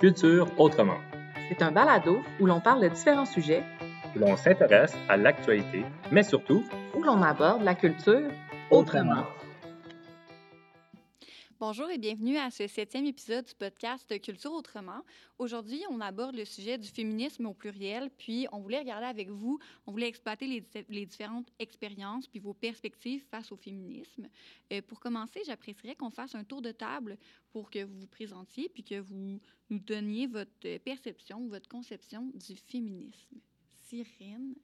[0.00, 0.96] Culture autrement.
[1.50, 3.62] C'est un balado où l'on parle de différents sujets,
[4.16, 6.64] où l'on s'intéresse à l'actualité, mais surtout
[6.94, 8.30] où l'on aborde la culture
[8.70, 9.26] autrement.
[11.60, 15.04] Bonjour et bienvenue à ce septième épisode du podcast Culture Autrement.
[15.38, 19.58] Aujourd'hui, on aborde le sujet du féminisme au pluriel, puis on voulait regarder avec vous,
[19.86, 20.46] on voulait exploiter
[20.88, 24.30] les, différentes expériences puis vos perspectives face au féminisme.
[24.72, 27.18] Euh, pour commencer, j'apprécierais qu'on fasse un tour de table
[27.50, 29.38] pour que vous vous présentiez puis que vous
[29.68, 33.36] nous donniez votre perception, votre conception du féminisme.
[33.86, 34.54] Cyrine,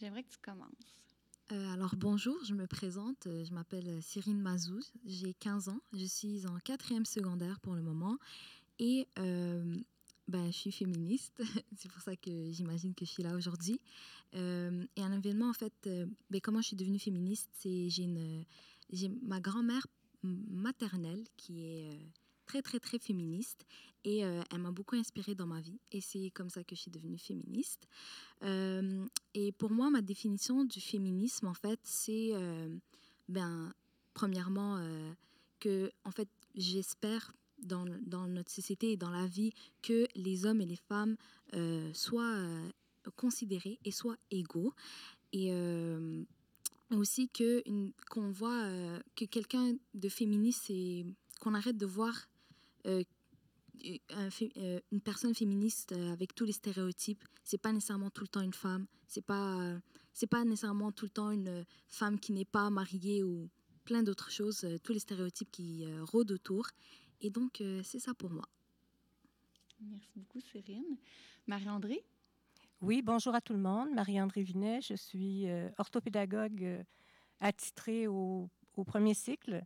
[0.00, 1.07] j'aimerais que tu commences.
[1.50, 5.80] Euh, alors bonjour, je me présente, euh, je m'appelle euh, Cyrine Mazouz, j'ai 15 ans,
[5.94, 8.18] je suis en quatrième secondaire pour le moment
[8.78, 11.32] et ben, je suis féministe,
[11.76, 13.80] c'est pour ça que j'imagine que je suis là aujourd'hui.
[14.34, 15.72] et un événement en fait,
[16.30, 19.86] ben, comment je suis devenue féministe, c'est j'ai ma grand-mère
[20.22, 21.98] maternelle qui est
[22.48, 23.66] très, très, très féministe
[24.04, 25.78] et euh, elle m'a beaucoup inspirée dans ma vie.
[25.92, 27.86] Et c'est comme ça que je suis devenue féministe.
[28.42, 32.74] Euh, et pour moi, ma définition du féminisme, en fait, c'est, euh,
[33.28, 33.72] ben,
[34.14, 34.80] premièrement,
[35.60, 40.60] que, en fait, j'espère dans, dans, notre société et dans la vie que les hommes
[40.60, 41.16] et les femmes
[41.92, 42.42] soient
[43.16, 44.72] considérés et soient égaux.
[45.32, 45.52] Et
[46.90, 47.62] aussi que
[48.10, 48.66] qu'on voit
[49.14, 51.04] que quelqu'un de féministe, c'est
[51.40, 52.28] qu'on arrête de voir
[52.86, 57.24] euh, euh, une personne féministe euh, avec tous les stéréotypes.
[57.44, 58.86] C'est pas nécessairement tout le temps une femme.
[59.06, 59.78] C'est pas
[60.12, 63.48] c'est pas nécessairement tout le temps une femme qui n'est pas mariée ou
[63.84, 64.66] plein d'autres choses.
[64.82, 66.66] tous les stéréotypes qui rôdent autour.
[67.20, 68.44] Et donc c'est ça pour moi.
[69.80, 70.98] Merci beaucoup, Cyrine.
[71.46, 72.04] Marie-André?
[72.80, 73.90] Oui, bonjour à tout le monde.
[73.94, 75.46] Marie-André Vinet, je suis
[75.78, 76.84] orthopédagogue
[77.38, 79.64] attitrée au, au premier cycle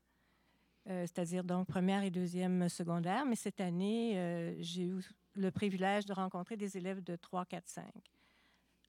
[0.88, 3.24] euh, c'est-à-dire donc première et deuxième secondaire.
[3.24, 7.68] Mais cette année, euh, j'ai eu le privilège de rencontrer des élèves de 3, 4,
[7.68, 7.84] 5.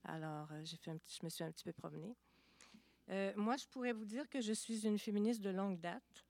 [0.05, 2.16] Alors, euh, j'ai fait je me suis un petit peu promenée.
[3.36, 6.26] moi, je pourrais vous dire que je suis une féministe de longue date.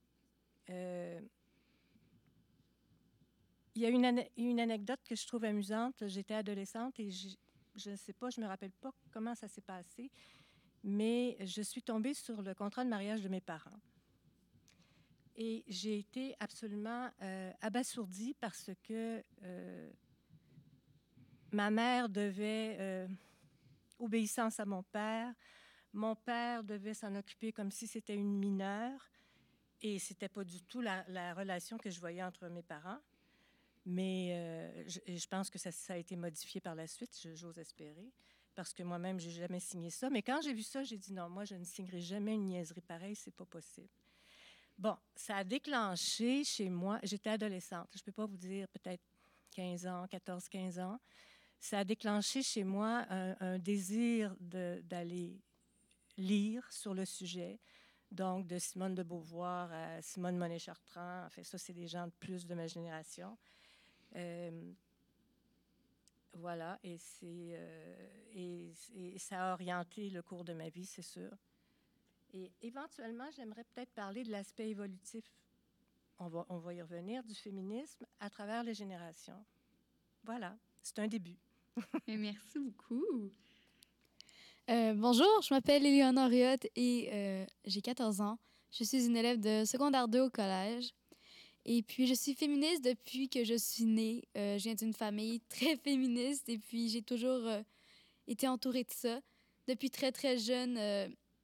[3.76, 6.08] Il y a une, une, anecdote que je trouve amusante.
[6.08, 9.62] J'étais adolescente et je ne sais pas, je ne me rappelle pas comment ça s'est
[9.62, 10.12] passé,
[10.84, 13.80] mais je suis tombée sur le contrat de mariage de mes parents.
[15.36, 19.92] Et j'ai été absolument euh, abasourdie parce que euh,
[21.52, 23.08] ma mère devait euh,
[24.00, 25.34] obéissance à mon père.
[25.92, 29.10] Mon père devait s'en occuper comme si c'était une mineure.
[29.82, 33.00] Et c'était pas du tout la, relation que je voyais entre mes parents.
[33.86, 38.14] Mais je, je, pense que ça, ça, a été modifié par la suite, j'ose espérer,
[38.56, 40.10] parce que moi-même, j'ai jamais signé ça.
[40.10, 42.80] Mais quand j'ai vu ça, j'ai dit non, moi, je ne signerai jamais une niaiserie
[42.80, 43.90] pareille, c'est pas possible.
[44.78, 49.04] Bon, ça a déclenché chez moi, j'étais adolescente, je ne peux pas vous dire peut-être
[49.52, 51.00] 15 ans, 14, 15 ans.
[51.60, 55.40] Ça a déclenché chez moi un, désir d'aller
[56.18, 57.60] lire sur le sujet.
[58.12, 61.26] Donc, de Simone de Beauvoir à Simone Monet-Chartrand.
[61.26, 63.38] En ça, c'est des gens de plus de ma génération.
[64.16, 64.74] Euh,
[66.34, 68.74] voilà, euh, et,
[69.18, 71.32] ça a orienté le cours de ma vie, c'est sûr.
[72.34, 75.24] Et éventuellement, j'aimerais peut-être parler de l'aspect évolutif,
[76.18, 79.46] on va, on va y revenir, du féminisme à travers les générations.
[80.24, 81.38] Voilà, c'est un début.
[82.08, 83.30] merci beaucoup.
[84.70, 88.40] Euh, bonjour, je m'appelle Éléonore Riot et euh, j'ai 14 ans.
[88.72, 90.90] Je suis une élève de secondaire 2 au collège.
[91.66, 94.24] Et puis, je suis féministe depuis que je suis née.
[94.36, 97.48] Euh, je viens d'une famille très féministe et puis j'ai toujours
[98.28, 99.22] été entourée de ça.
[99.68, 100.78] Depuis très, très jeune,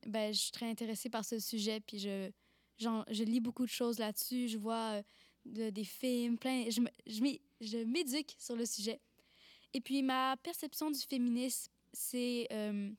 [0.06, 2.32] ben, je suis très intéressée par ce sujet, puis je,
[2.78, 4.48] je lis beaucoup de choses là-dessus.
[4.48, 5.02] Je vois
[5.58, 6.66] euh, des films, plein.
[6.70, 9.00] Je, m'éduque sur le sujet.
[9.74, 12.92] Et puis, ma perception du féminisme, c'est euh,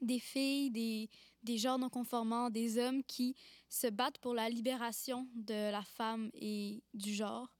[0.00, 1.08] des filles, des,
[1.42, 3.34] des genres non conformants, des hommes qui
[3.68, 7.54] se battent pour la libération de la femme et du genre.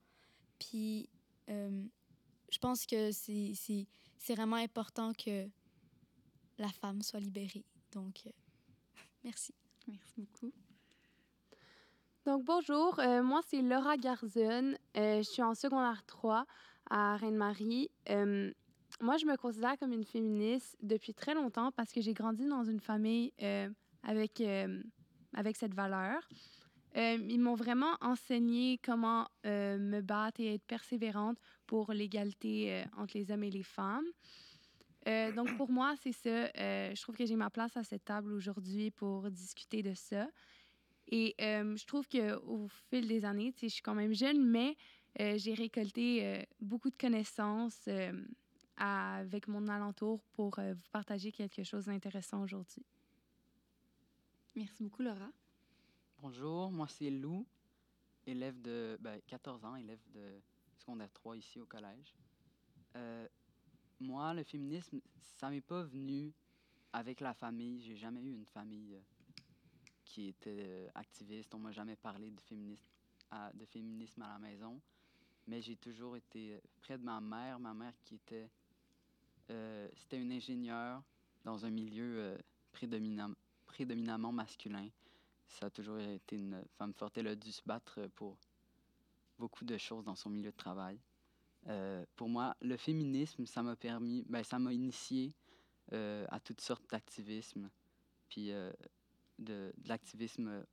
[0.59, 1.09] Puis,
[1.49, 1.84] euh,
[2.51, 3.87] je pense que c'est
[4.34, 5.48] vraiment important que
[6.59, 7.65] la femme soit libérée.
[7.93, 8.25] Donc,
[9.24, 9.54] Merci.
[9.88, 10.53] Merci beaucoup.
[12.26, 14.74] Donc, bonjour, euh, moi c'est Laura Garzon.
[14.97, 16.47] Euh, je suis en secondaire 3
[16.91, 17.91] à Reine-Marie.
[18.10, 18.53] Euh,
[19.00, 22.65] moi, je me considère comme une féministe depuis très longtemps parce que j'ai grandi dans
[22.65, 23.32] une famille
[24.04, 24.41] avec,
[25.32, 26.28] avec cette valeur.
[26.94, 33.42] ils m'ont vraiment enseigné comment me battre et être persévérante pour l'égalité entre les hommes
[33.42, 34.06] et les femmes.
[35.06, 36.28] Euh, donc, pour moi, c'est ça.
[36.30, 40.28] Euh, je trouve que j'ai ma place à cette table aujourd'hui pour discuter de ça.
[41.09, 44.77] Et euh, je trouve qu'au fil des années, je suis quand même jeune, mais
[45.21, 48.12] Euh, j'ai récolté euh, beaucoup de connaissances euh,
[48.77, 52.84] avec mon alentour pour euh, vous partager quelque chose d'intéressant aujourd'hui.
[54.57, 55.30] Merci beaucoup, Laura.
[56.18, 57.47] Bonjour, moi c'est Lou,
[58.27, 60.41] élève de ben, 14 ans, élève de
[60.78, 62.12] secondaire 3 ici au collège.
[64.01, 66.33] Euh, moi, le féminisme, ça m'est pas venu
[66.93, 67.81] avec la famille.
[67.83, 69.01] J'ai jamais eu une famille euh,
[70.05, 71.55] qui était euh, activiste.
[71.55, 72.83] On m'a jamais parlé de féminisme,
[73.31, 74.81] à, de féminisme à la maison.
[75.47, 77.59] Mais j'ai toujours été près de ma mère.
[77.59, 78.49] Ma mère qui était...
[79.51, 81.03] euh, C'était une ingénieure
[81.45, 82.39] dans un milieu euh,
[82.73, 83.35] prédominam-
[83.67, 84.89] prédominamment masculin.
[85.47, 87.19] Ça a toujours été une femme forte.
[87.19, 88.37] Elle a dû se battre pour
[89.39, 90.99] beaucoup de choses dans son milieu de travail.
[91.69, 95.34] Euh, pour moi, le féminisme, ça m'a permis, ben, ça m'a initié
[95.93, 97.71] euh, à toutes sortes d'activisme,
[98.28, 98.72] puis euh,
[99.39, 100.65] de, l'activisme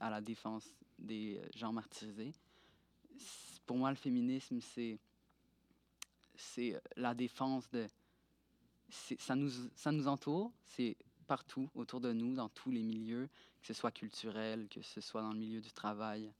[0.00, 2.32] à la défense des gens martyrisés.
[3.64, 4.98] Pour moi, le féminisme, c'est
[6.36, 7.86] c'est la défense de...
[8.88, 10.96] Ça nous, ça nous entoure, c'est
[11.28, 13.28] partout autour de nous, dans tous les milieux,
[13.60, 16.32] que ce soit culturel, que ce soit dans le milieu du travail.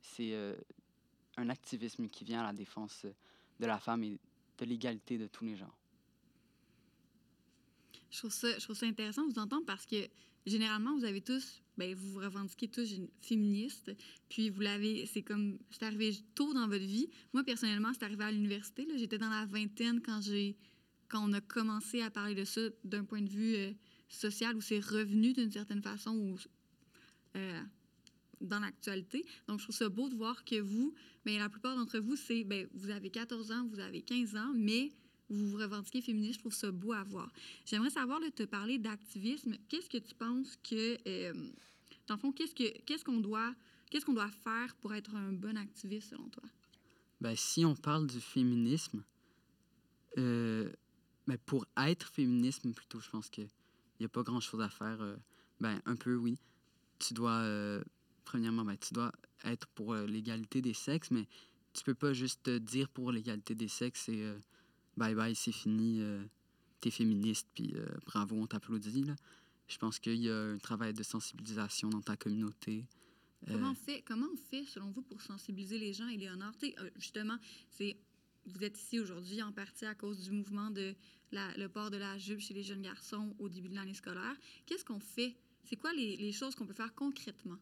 [0.00, 0.32] C'est
[1.36, 3.06] un activisme qui vient à la défense
[3.60, 4.18] de la femme et
[4.58, 5.76] de l'égalité de tous les genres.
[8.10, 10.08] Je trouve ça, je trouve ça intéressant de vous entendre parce que
[10.46, 13.90] généralement, vous avez tous, ben, vous vous revendiquez tous féministes,
[14.28, 17.10] puis vous l'avez, c'est comme, c'est arrivé tôt dans votre vie.
[17.32, 18.86] Moi, personnellement, c'est arrivé à l'université.
[18.96, 20.56] J'étais dans la vingtaine quand j'ai,
[21.08, 23.72] quand on a commencé à parler de ça d'un point de vue euh,
[24.08, 26.38] social, où c'est revenu d'une certaine façon ou,
[27.36, 27.62] euh,
[28.40, 29.24] dans l'actualité.
[29.48, 30.94] Donc, je trouve ça beau de voir que vous,
[31.24, 34.52] ben, la plupart d'entre vous, c'est, ben, vous avez 14 ans, vous avez 15 ans,
[34.54, 34.92] mais
[35.28, 37.32] vous vous revendiquez féministe, je trouve ça beau à voir.
[37.64, 39.56] J'aimerais savoir, là, te parler d'activisme.
[39.68, 41.32] Qu'est-ce que tu penses que, euh,
[42.06, 43.54] dans le fond, qu'est-ce que qu'est-ce qu'on doit
[43.90, 46.44] qu'est-ce qu'on doit faire pour être un bon activiste selon toi?
[47.20, 49.02] Ben, si on parle du féminisme,
[50.18, 50.70] euh,
[51.26, 53.48] ben, pour être féminisme, plutôt, je pense qu'il
[54.00, 55.00] n'y a pas grand-chose à faire.
[55.00, 55.16] euh,
[55.60, 56.38] ben, un peu, oui.
[56.98, 57.82] Tu dois, euh,
[58.26, 59.12] premièrement, ben, tu dois
[59.44, 61.26] être pour euh, l'égalité des sexes, mais
[61.72, 64.38] tu peux pas juste te dire pour l'égalité des sexes et euh,
[64.98, 66.22] bye bye, c'est fini, euh,
[66.80, 67.74] t'es féministe, puis
[68.04, 69.06] bravo, on t'applaudit.
[69.68, 72.84] Je pense qu'il y a un travail de sensibilisation dans ta communauté.
[73.46, 76.52] Comment on fait comment on fait selon vous pour sensibiliser les gens, Éléonore
[76.96, 77.36] justement,
[77.78, 80.94] vous êtes ici aujourd'hui en partie à cause du mouvement de
[81.32, 84.36] le port de la jupe chez les jeunes garçons au début de l'année scolaire.
[84.64, 85.36] Qu'est-ce qu'on fait?
[85.64, 87.58] C'est quoi les choses qu'on peut faire concrètement?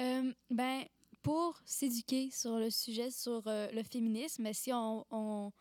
[0.00, 0.84] Euh, ben,
[1.22, 5.52] pour s'éduquer sur le sujet, sur euh, le féminisme, si on,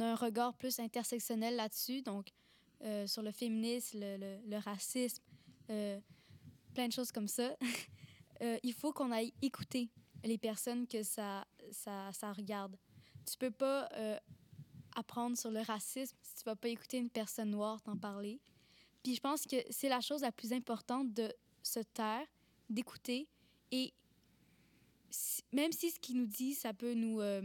[0.00, 2.28] a un regard plus intersectionnel là-dessus, donc
[2.82, 5.22] euh, sur le féminisme, le, racisme,
[5.66, 7.54] plein de choses comme ça,
[8.62, 9.90] il faut qu'on aille écouter
[10.24, 11.44] les personnes que ça,
[12.36, 12.76] regarde.
[13.26, 13.88] Tu peux pas
[14.96, 18.40] apprendre sur le racisme si tu vas pas écouter une personne noire t'en parler.
[19.02, 21.30] Puis je pense que c'est la chose la plus importante de
[21.62, 22.26] se taire,
[22.70, 23.28] d'écouter
[23.70, 23.92] et
[25.52, 27.42] même si ce qu'il nous dit, ça peut nous, euh,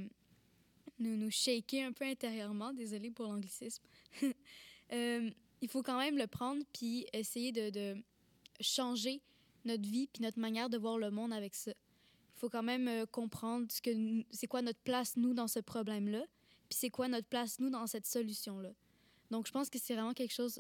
[0.98, 3.84] nous, nous shaker un peu intérieurement, désolé pour l'anglicisme,
[4.92, 5.30] euh,
[5.62, 8.02] il faut quand même le prendre puis essayer de, de
[8.62, 9.22] changer
[9.66, 11.72] notre vie puis notre manière de voir le monde avec ça.
[11.72, 13.92] Il faut quand même euh, comprendre ce que
[14.32, 16.26] c'est quoi notre place, nous, dans ce problème-là,
[16.70, 18.72] puis c'est quoi notre place, nous, dans cette solution-là.
[19.32, 20.60] Donc, je pense que c'est vraiment quelque chose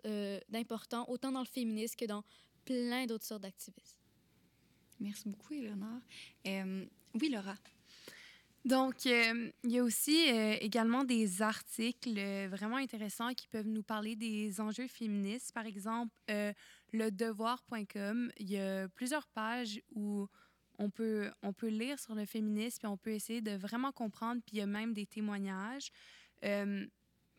[0.49, 2.23] d'important, autant dans le féminisme que dans
[2.65, 3.98] plein d'autres sortes d'activistes.
[4.99, 6.01] Merci beaucoup, Éléonore.
[6.47, 6.85] Euh,
[7.19, 7.55] oui, Laura.
[8.65, 13.83] Donc, euh, il y a aussi euh, également des articles vraiment intéressants qui peuvent nous
[13.83, 15.53] parler des enjeux féministes.
[15.53, 20.27] Par exemple, le devoir.com, il y a plusieurs pages où
[20.77, 24.41] on peut, on peut lire sur le féminisme, puis on peut essayer de vraiment comprendre,
[24.45, 25.91] puis il y a même des témoignages.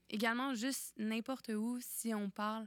[0.08, 2.66] Également, juste n'importe où, si on parle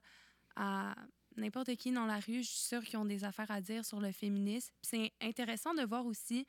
[0.55, 0.95] à
[1.37, 3.99] n'importe qui dans la rue, je suis sûre qu'ils ont des affaires à dire sur
[3.99, 4.73] le féminisme.
[4.81, 6.45] Puis C'est intéressant de voir aussi...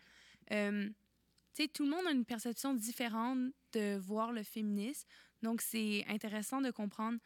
[0.50, 0.88] euh,
[1.54, 5.06] tu sais, tout le monde a une perception différente de voir le féminisme.
[5.40, 7.18] Donc, c'est intéressant de comprendre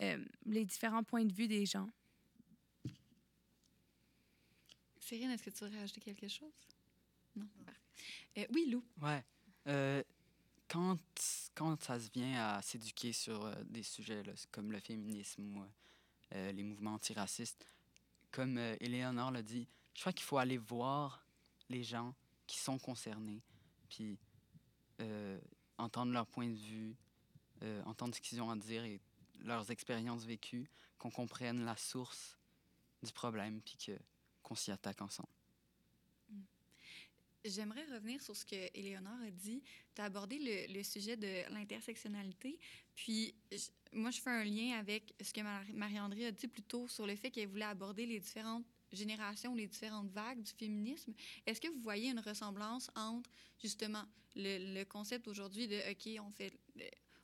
[0.00, 1.88] euh, les différents points de vue des gens.
[4.98, 6.52] Cyrine, est-ce que tu voudrais rajouter quelque chose?
[7.36, 7.46] Non?
[8.38, 8.82] Euh, oui, Lou.
[9.00, 9.22] Ouais.
[9.68, 10.02] Euh,
[10.66, 10.98] quand,
[11.54, 15.62] quand ça se vient à s'éduquer sur euh, des sujets là, comme le féminisme ou
[15.62, 15.66] euh,
[16.32, 17.66] les mouvements antiracistes,
[18.32, 21.24] comme euh, Éléonore l'a dit, je crois qu'il faut aller voir
[21.68, 22.14] les gens
[22.46, 23.42] qui sont concernés,
[23.88, 24.18] puis
[25.00, 25.38] euh,
[25.78, 26.96] entendre leur point de vue,
[27.62, 29.00] euh, entendre ce qu'ils ont à dire et
[29.44, 32.38] leurs expériences vécues, qu'on comprenne la source
[33.02, 33.76] du problème, puis
[34.42, 35.28] qu'on s'y attaque ensemble.
[37.44, 39.62] J'aimerais revenir sur ce que Éléonore a dit.
[39.94, 42.58] Tu as abordé le, sujet de l'intersectionnalité.
[42.94, 43.34] Puis,
[43.92, 45.40] moi, je fais un lien avec ce que
[45.72, 49.66] Marie-André a dit plus tôt sur le fait qu'elle voulait aborder les différentes générations, les
[49.66, 51.14] différentes vagues du féminisme.
[51.46, 53.28] Est-ce que vous voyez une ressemblance entre,
[53.60, 54.04] justement,
[54.36, 56.52] le, concept aujourd'hui de, OK, on fait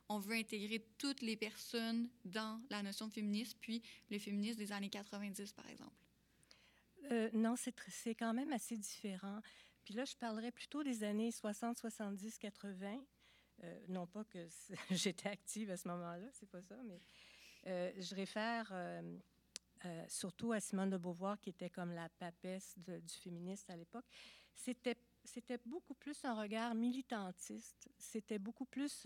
[0.09, 4.71] on veut intégrer toutes les personnes dans la notion de féminisme, puis le féminisme des
[4.71, 5.93] années 90, par exemple?
[7.11, 9.39] Euh, non, c'est quand même assez différent.
[9.83, 13.01] Puis là, je parlerais plutôt des années 60, 70, 80.
[13.63, 14.47] Euh, non pas que
[14.91, 17.01] j'étais active à ce moment-là, c'est pas ça, mais
[17.67, 19.17] euh, je réfère euh,
[19.85, 24.05] euh, surtout à Simone de Beauvoir, qui était comme la papesse du féministe à l'époque.
[24.55, 27.89] C'était c'était beaucoup plus un regard militantiste.
[27.97, 29.05] C'était beaucoup plus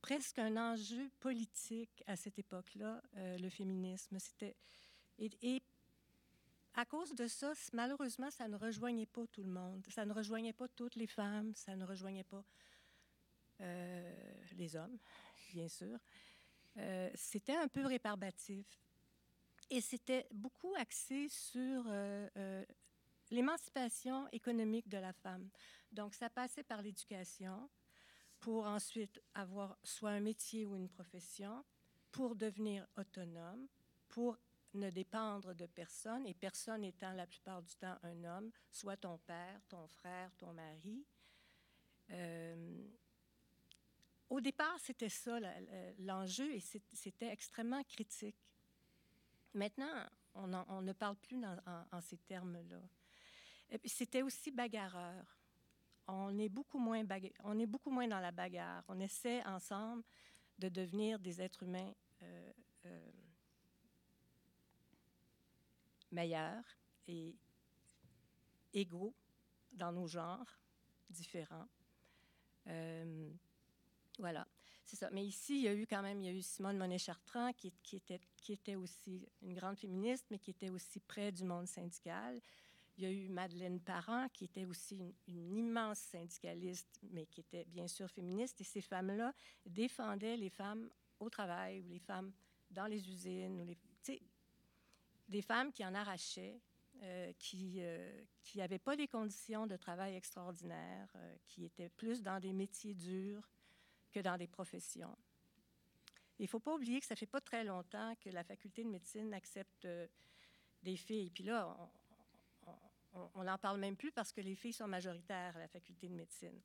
[0.00, 4.18] presque un enjeu politique à cette époque-là, le féminisme.
[4.18, 4.56] C'était
[5.18, 5.62] et, et,
[6.74, 9.84] à cause de ça, malheureusement, ça ne rejoignait pas tout le monde.
[9.88, 11.54] Ça ne rejoignait pas toutes les femmes.
[11.54, 12.44] Ça ne rejoignait pas
[14.56, 14.96] les hommes,
[15.52, 15.98] bien sûr.
[17.14, 18.66] c'était un peu réparbatif.
[19.68, 21.84] Et c'était beaucoup axé sur
[23.30, 25.48] l'émancipation économique de la femme.
[25.92, 27.68] Donc, ça passait par l'éducation
[28.40, 31.64] pour ensuite avoir soit un métier ou une profession,
[32.10, 33.66] pour devenir autonome,
[34.08, 34.38] pour
[34.74, 39.18] ne dépendre de personne, et personne étant la plupart du temps un homme, soit ton
[39.18, 41.04] père, ton frère, ton mari.
[42.10, 42.88] Euh,
[44.28, 45.38] au départ, c'était ça
[45.98, 48.36] l'enjeu et c'était extrêmement critique.
[49.54, 51.56] Maintenant, on, ne parle plus en,
[51.90, 52.80] en, ces termes-là.
[53.84, 55.24] C'était aussi bagarreur.
[56.06, 57.04] On est, beaucoup moins
[57.44, 58.84] on est beaucoup moins dans la bagarre.
[58.88, 60.04] On essaie ensemble
[60.58, 62.52] de devenir des êtres humains euh,
[62.86, 63.10] euh,
[66.10, 66.64] meilleurs
[67.06, 67.36] et
[68.72, 69.14] égaux
[69.72, 70.58] dans nos genres
[71.08, 71.68] différents.
[72.66, 73.30] Euh,
[74.18, 74.46] voilà,
[74.84, 75.10] c'est ça.
[75.10, 77.72] Mais ici, il y a eu quand même, il y a eu Simone Monet-Chartrand, qui,
[77.82, 81.66] qui, était, qui était aussi une grande féministe, mais qui était aussi près du monde
[81.66, 82.40] syndical.
[82.96, 87.40] Il y a eu Madeleine Parent, qui était aussi une, une, immense syndicaliste, mais qui
[87.40, 88.60] était bien sûr féministe.
[88.60, 89.32] Et ces femmes-là
[89.64, 92.32] défendaient les femmes au travail ou les femmes
[92.70, 93.78] dans les usines, ou les,
[95.30, 96.60] des femmes qui en arrachaient,
[97.02, 97.80] euh, qui
[98.56, 102.94] n'avaient euh, pas des conditions de travail extraordinaires, euh, qui étaient plus dans des métiers
[102.94, 103.48] durs
[104.12, 105.16] que dans des professions.
[106.38, 108.88] Il ne faut pas oublier que ça fait pas très longtemps que la faculté de
[108.88, 109.86] médecine accepte
[110.82, 111.30] des filles.
[111.30, 111.76] Puis là,
[113.12, 116.14] on, n'en parle même plus parce que les filles sont majoritaires à la faculté de
[116.14, 116.60] médecine.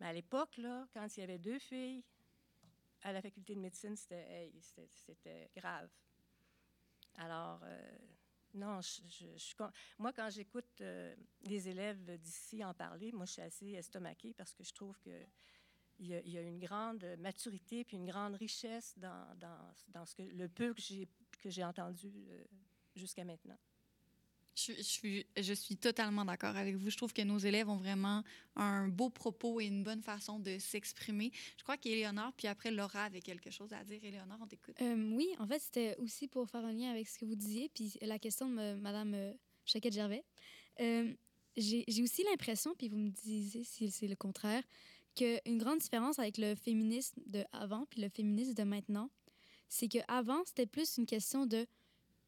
[0.00, 2.02] Mais à l'époque, là, quand il y avait deux filles
[3.02, 5.90] à la faculté de médecine, c'était grave.
[7.18, 7.98] Alors, euh,
[8.54, 8.80] non,
[9.98, 14.54] moi, quand j'écoute euh, des élèves d'ici en parler, moi, je suis assez estomaquée parce
[14.54, 15.26] que je trouve que
[16.00, 20.72] il y, a, une grande maturité puis une grande richesse dans, ce que, le peu
[20.72, 22.44] que j'ai entendu euh,
[22.94, 23.58] jusqu'à maintenant.
[24.58, 26.90] Je, suis, totalement d'accord avec vous.
[26.90, 28.24] Je trouve que nos élèves ont vraiment
[28.56, 31.30] un beau propos et une bonne façon de s'exprimer.
[31.56, 34.02] Je crois qu'Éléonore, puis après Laura avait quelque chose à dire.
[34.02, 34.74] Éléonore, on t'écoute.
[34.82, 37.68] Euh, oui, en fait, c'était aussi pour faire un lien avec ce que vous disiez,
[37.68, 39.32] puis la question de Mme euh,
[39.64, 40.24] Chaquette-Gervais.
[40.80, 41.12] Euh,
[41.56, 44.64] J'ai aussi l'impression, puis vous me disiez si c'est le contraire,
[45.14, 49.10] qu'une grande différence avec le féminisme de avant puis le féminisme de maintenant,
[49.68, 51.66] c'est qu'avant, c'était plus une question de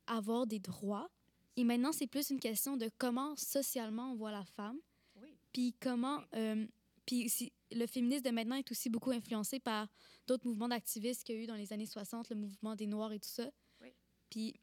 [0.06, 1.08] avoir des droits,
[1.56, 4.78] et maintenant, c'est plus une question de comment socialement on voit la femme.
[5.20, 5.28] Oui.
[5.52, 6.22] Puis comment.
[6.34, 6.66] Euh,
[7.06, 9.88] puis si, le féminisme de maintenant est aussi beaucoup influencé par
[10.26, 13.12] d'autres mouvements d'activistes qu'il y a eu dans les années 60, le mouvement des Noirs
[13.12, 13.50] et tout ça.
[13.80, 13.92] Oui.
[14.28, 14.54] Puis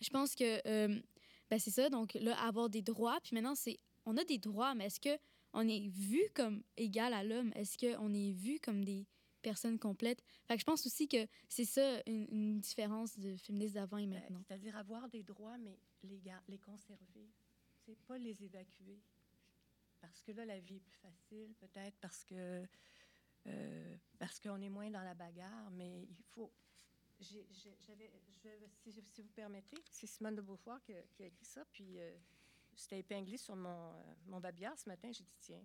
[0.00, 1.00] je pense que euh,
[1.48, 1.90] ben c'est ça.
[1.90, 3.18] Donc là, avoir des droits.
[3.22, 5.18] Puis maintenant, c'est on a des droits, mais est-ce que
[5.52, 7.52] on est vu comme égal à l'homme?
[7.54, 9.06] Est-ce qu'on est vu comme des
[9.40, 10.22] personnes complètes?
[10.46, 14.06] Fait que je pense aussi que c'est ça une, une, différence de féministe d'avant et
[14.06, 14.38] maintenant.
[14.38, 17.30] Ben, C'est-à-dire avoir des droits, mais les, les conserver.
[17.84, 19.00] C'est pas les évacuer.
[20.00, 22.64] Parce que là, la vie est plus facile, peut-être parce que
[23.46, 26.52] euh, parce qu'on est moins dans la bagarre, mais il faut.
[27.20, 28.10] J'avais,
[28.82, 32.16] si, si, vous permettez, c'est Simone de Beaufort qui, qui, a écrit ça, puis euh,
[32.74, 35.10] c'était épinglé sur mon, euh, mon babillard ce matin.
[35.12, 35.62] J'ai dit tiens,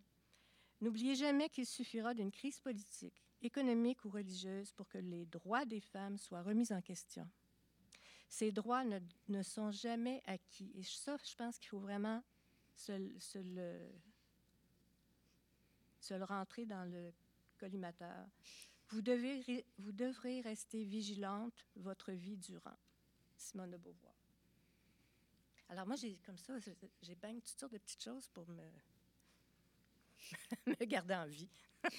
[0.82, 5.82] n'oubliez jamais qu'il suffira d'une crise politique, économique ou religieuse pour que les droits des
[5.82, 7.28] femmes soient remis en question.
[8.28, 10.72] Ces droits ne, sont jamais acquis.
[10.76, 12.24] Et ça, je pense qu'il faut vraiment
[12.76, 12.92] se,
[13.38, 13.80] le,
[16.24, 17.14] rentrer dans le
[17.58, 18.28] collimateur.
[18.90, 22.78] Vous, devez, vous devrez rester vigilante votre vie durant.
[23.38, 24.14] Simone de Beauvoir.
[25.70, 26.54] Alors moi, j'ai comme ça,
[27.02, 28.64] j'ai bang toutes sortes de petites choses pour me,
[30.68, 31.48] me garder en vie.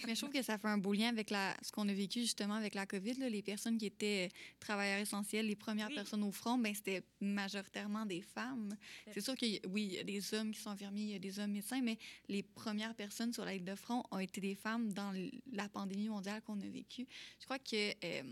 [0.05, 2.21] Mais je trouve que ça fait un beau lien avec la, ce qu'on a vécu
[2.21, 3.15] justement avec la COVID.
[3.15, 3.29] là.
[3.29, 5.95] Les personnes qui étaient euh, travailleurs essentiels, les premières Oui.
[5.95, 8.77] personnes au front, ben, c'était majoritairement des femmes.
[9.13, 11.21] C'est sûr que oui, il y a des hommes qui sont infirmiers, il y a
[11.21, 14.57] des hommes médecins, mais les premières personnes sur la ligne de front ont été des
[14.57, 15.13] femmes dans
[15.53, 17.07] la pandémie mondiale qu'on a vécue.
[17.39, 18.23] Je crois que euh,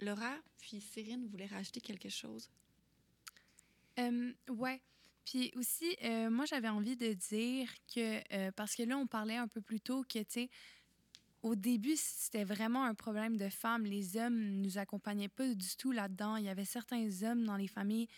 [0.00, 2.50] Laura puis Cyrine voulaient rajouter quelque chose.
[3.98, 4.82] Euh, ouais.
[5.24, 9.36] Puis aussi, euh, moi, j'avais envie de dire que, euh, parce que là, on parlait
[9.36, 10.50] un peu plus tôt que, tu sais,
[11.42, 13.84] au début, c'était vraiment un problème de femmes.
[13.84, 16.36] Les hommes nous accompagnaient pas du tout là-dedans.
[16.36, 18.08] Il y avait certains hommes dans les familles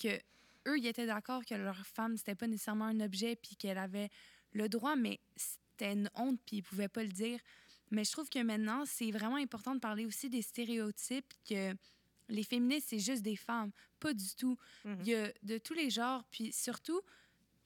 [0.00, 0.18] que,
[0.66, 4.10] eux, ils étaient d'accord que leur femme, c'était pas nécessairement un objet, puis qu'elle avait
[4.52, 7.38] le droit, mais c'était une honte, puis ils pouvaient pas le dire.
[7.90, 11.74] Mais je trouve que maintenant, c'est vraiment important de parler aussi des stéréotypes, que
[12.32, 13.70] les féministes, c'est juste des femmes.
[14.00, 14.58] Pas du tout.
[14.84, 14.98] Mhm.
[15.00, 16.24] Il y a de tous les genres.
[16.30, 17.00] Puis surtout,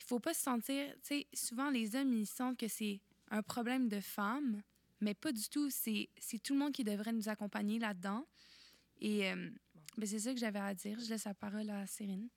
[0.00, 0.92] il faut pas se sentir.
[0.96, 4.62] Tu sais, souvent, les hommes, ils sentent que c'est un problème de femmes,
[5.00, 5.70] mais pas du tout.
[5.70, 8.26] C'est c'est tout le monde qui devrait nous accompagner là-dedans.
[9.00, 9.50] Et euh,
[9.96, 10.98] ben, c'est ça que j'avais à dire.
[11.00, 12.28] Je laisse la parole à Cérine.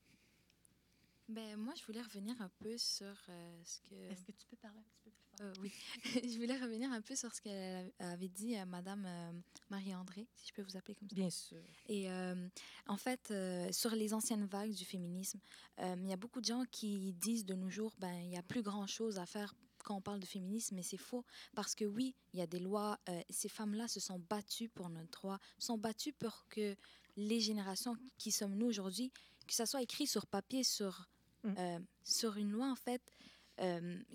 [1.28, 3.96] Ben, moi, je voulais revenir un peu sur euh, ce que...
[4.12, 5.09] Est-ce que tu peux parler un petit peu?
[5.42, 5.72] Euh, oui,
[6.24, 9.32] je voulais revenir un peu sur ce qu'elle avait dit à Madame euh,
[9.70, 11.16] Marie-André, si je peux vous appeler comme ça.
[11.16, 11.62] Bien sûr.
[11.88, 12.48] Et euh,
[12.88, 13.34] en fait,
[13.72, 15.40] sur les anciennes vagues du féminisme,
[15.80, 18.44] il y a beaucoup de gens qui disent de nos jours, ben, il n'y a
[18.44, 19.54] plus grand-chose à faire
[19.84, 21.26] quand on parle de féminisme, mais c'est faux.
[21.56, 24.90] Parce que oui, il y a des lois, euh, ces femmes-là se sont battues pour
[24.90, 26.76] notre droit, se sont battues pour que
[27.18, 29.12] les générations qui sommes nous aujourd'hui,
[29.48, 31.10] que ça soit écrit sur papier, sur,
[31.44, 31.86] Mm.
[32.04, 33.02] sur une loi, en fait,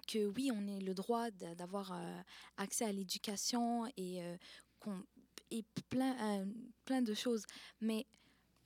[0.06, 2.20] que oui, on ait le droit d'avoir euh,
[2.56, 4.36] accès à l'éducation et, euh,
[5.50, 6.46] et plein, euh,
[6.84, 7.44] plein de choses.
[7.80, 8.06] Mais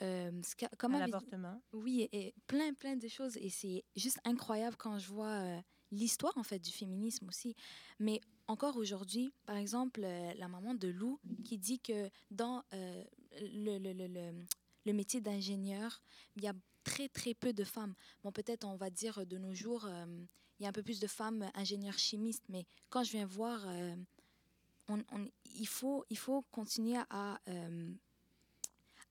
[0.03, 1.61] euh, ce qu'a- comme À avait dit- l'avortement.
[1.73, 3.37] oui, et, et plein, plein de choses.
[3.39, 7.55] Et c'est juste incroyable quand je vois euh, l'histoire, en fait, du féminisme aussi.
[7.99, 13.05] Mais encore aujourd'hui, par exemple, euh, la maman de Lou qui dit que dans euh,
[13.41, 14.45] le, le, le, le-
[14.87, 16.01] le métier d'ingénieur,
[16.37, 17.95] il y a très, très peu de femmes.
[18.23, 20.07] Bon, peut-être, on va dire, de nos jours, euh,
[20.59, 22.45] il y a un peu plus de femmes ingénieurs chimistes.
[22.49, 23.63] Mais quand je viens voir...
[23.67, 23.95] euh,
[24.89, 27.93] on- on- il, faut, il faut continuer à, euh,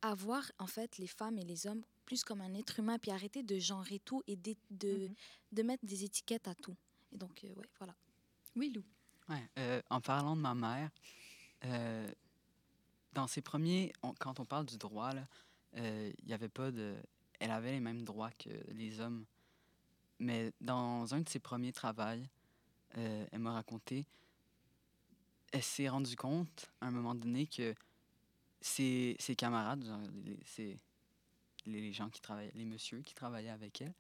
[0.01, 3.11] à voir en fait les femmes et les hommes plus comme un être humain, puis
[3.11, 5.15] arrêter de genrer tout et de, de, Mhm.
[5.51, 6.75] de mettre des étiquettes à tout.
[7.11, 7.93] Et donc, euh, ouais, voilà.
[8.55, 8.83] Oui, Lou.
[9.29, 10.89] Ouais, euh, en parlant de ma mère,
[11.65, 12.09] euh,
[13.13, 15.11] dans ses premiers, on- quand on parle du droit,
[15.75, 16.95] euh, il y avait pas de.
[17.39, 19.25] Elle avait les mêmes droits que les hommes.
[20.19, 22.23] Mais dans un de ses premiers travaux,
[22.97, 24.05] euh, elle m'a raconté,
[25.51, 27.75] elle s'est rendue compte à un moment donné que
[28.59, 29.85] ses, camarades,
[31.65, 33.93] les, gens qui travaillaient, les messieurs qui travaillaient avec elle,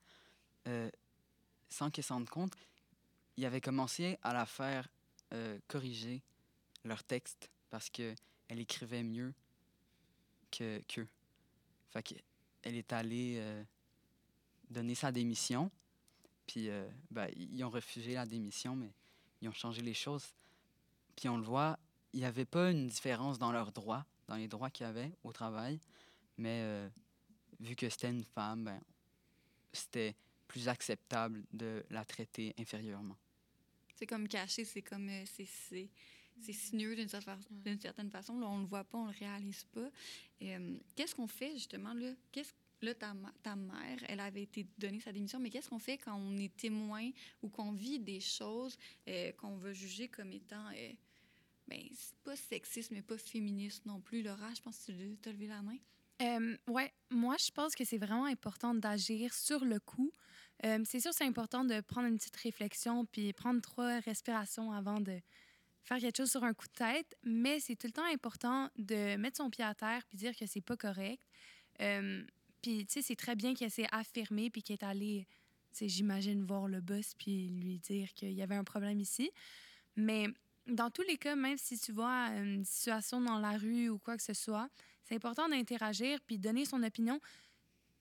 [0.67, 0.89] euh,
[1.69, 2.53] sans qu'elle s'en rende compte,
[3.37, 4.87] ils avaient commencé à la faire
[5.33, 6.23] euh, corriger
[6.83, 8.15] leur texte parce que
[8.47, 9.33] elle écrivait mieux
[10.49, 11.07] que qu'eux.
[11.91, 12.15] Fait que
[12.63, 13.41] elle est allée
[14.69, 15.69] donner sa démission,
[16.47, 18.91] puis euh, ben, ils ont refusé la démission, mais
[19.41, 20.25] ils ont changé les choses.
[21.15, 21.77] Puis on le voit,
[22.13, 25.11] il n'y avait pas une différence dans leurs droits, dans les droits qu'il y avait
[25.23, 25.79] au travail,
[26.37, 26.89] mais euh,
[27.59, 28.81] vu que c'était une femme, ben,
[29.73, 30.15] c'était
[30.47, 33.17] plus acceptable de la traiter inférieurement.
[33.95, 35.09] C'est comme caché, c'est comme.
[35.09, 35.89] euh, c'est- c'est
[36.39, 38.39] c'est sinueux d'une certaine, fa- d'une certaine façon.
[38.39, 39.89] Là, on le voit pas, on le réalise pas.
[40.43, 42.11] Euh, qu'est-ce qu'on fait, justement, là?
[42.31, 45.97] Qu'est-ce Là, ta, ta mère, elle avait été donnée sa démission, mais qu'est-ce qu'on fait
[45.97, 47.09] quand on est témoin
[47.41, 50.91] ou qu'on vit des choses euh, qu'on veut juger comme étant, euh,
[51.67, 54.21] ben, c'est pas sexiste, mais pas féministe non plus?
[54.21, 55.77] Laura, je pense que tu as levé la main.
[56.21, 60.11] Euh, ouais, moi, je pense que c'est vraiment important d'agir sur le coup.
[60.65, 64.99] Euh, c'est sûr, c'est important de prendre une petite réflexion puis prendre trois respirations avant
[64.99, 65.19] de
[65.83, 69.15] faire quelque chose sur un coup de tête, mais c'est tout le temps important de
[69.17, 71.23] mettre son pied à terre puis dire que c'est pas correct.
[72.61, 75.27] Puis, tu sais, c'est très bien qu'elle s'est affirmée puis qu'elle est allée,
[75.71, 79.31] tu sais, j'imagine, voir le boss puis lui dire qu'il y avait un problème ici.
[79.95, 80.27] Mais
[80.67, 84.17] dans tous les cas, même si tu vois une situation dans la rue ou quoi
[84.17, 84.69] que ce soit,
[85.03, 87.19] c'est important d'interagir puis donner son opinion.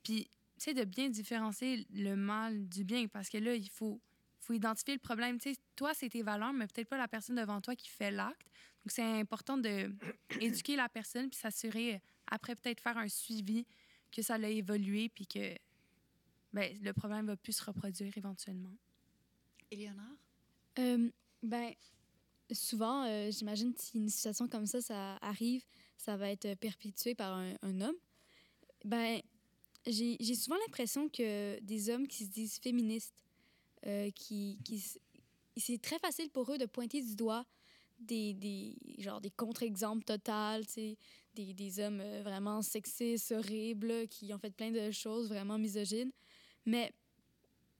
[0.02, 0.24] Puis,
[0.58, 4.00] tu sais, de bien différencier le mal du bien parce que là, il faut,
[4.40, 5.38] faut identifier le problème.
[5.38, 8.10] Tu sais, toi, c'est tes valeurs, mais peut-être pas la personne devant toi qui fait
[8.10, 8.48] l'acte.
[8.84, 9.94] Donc, c'est important de
[10.40, 13.66] éduquer la personne puis s'assurer, après, peut-être faire un suivi
[14.10, 15.54] que ça l'a évolué puis que
[16.52, 18.74] ben, le problème va plus se reproduire éventuellement.
[19.70, 20.04] Éléonore?
[20.78, 21.10] Euh,
[21.42, 21.74] ben,
[22.52, 25.64] souvent, euh, j'imagine si une situation comme ça, ça arrive,
[25.96, 27.96] ça va être perpétué par un, un homme.
[28.84, 29.20] Ben,
[29.86, 33.22] j'ai j'ai souvent l'impression que des hommes qui se disent féministes,
[33.86, 34.82] euh, qui, qui
[35.56, 37.44] c'est très facile pour eux de pointer du doigt
[37.98, 40.98] des, des, genre des contre-exemples totaux, tu sais,
[41.36, 46.10] des, des hommes euh, vraiment sexistes, horribles, qui ont fait plein de choses vraiment misogynes.
[46.64, 46.92] Mais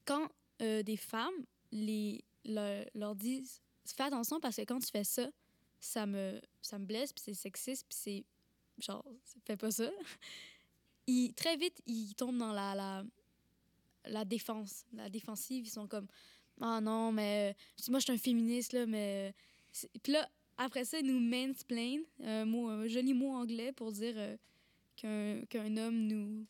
[0.05, 0.29] quand
[0.63, 5.29] euh, des femmes les, leur, disent fais attention parce que quand tu fais ça,
[5.81, 8.25] ça me, ça me blesse, puis c'est sexiste, puis c'est
[8.79, 9.05] genre,
[9.45, 9.91] fais pas ça.
[11.07, 13.05] Ils, très vite, ils tombent dans la,
[14.07, 15.65] la, défense, la défensive.
[15.65, 16.09] Ils sont comme
[16.61, 19.33] Ah non, mais euh, moi, je suis un féministe, là, mais.
[20.03, 25.43] Puis là, après ça, ils nous mansplain, un, mot, joli mot anglais pour dire euh,
[25.49, 26.47] qu'un homme nous,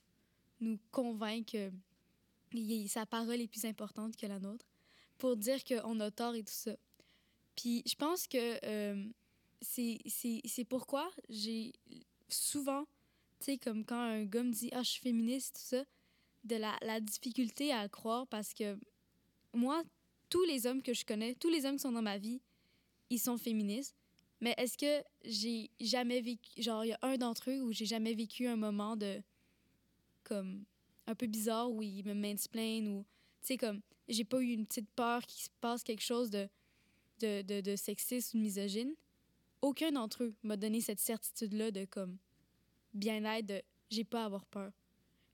[0.61, 1.71] nous convainc que
[2.53, 4.65] il- sa parole est plus importante que la nôtre,
[5.19, 6.77] pour dire qu'on a tort et tout ça.
[7.57, 9.05] Puis je pense que euh,
[9.61, 11.73] c'est pourquoi j'ai
[12.29, 12.85] souvent,
[13.41, 15.85] tu sais, comme quand un gars me dit Ah, je suis féministe, tout ça,
[16.45, 18.79] de la, la difficulté à croire parce que
[19.53, 19.83] moi,
[20.29, 22.41] tous les hommes que je connais, tous les hommes qui sont dans ma vie,
[23.11, 23.97] ils sont féministes.
[24.41, 26.63] Mais est-ce que j'ai jamais vécu.
[26.63, 29.23] Genre, il y a un d'entre eux où j'ai jamais vécu un moment de.
[30.25, 30.65] comme.
[31.07, 33.05] un peu bizarre où ils me mansplainent ou.
[33.41, 33.81] Tu sais, comme.
[34.09, 36.49] J'ai pas eu une petite peur qu'il se passe quelque chose de,
[37.21, 38.95] de, de, sexiste ou de misogyne.
[39.63, 42.19] Aucun d'entre eux m'a donné cette certitude-là de comme.
[42.95, 44.73] bien-être, de j'ai pas à avoir peur.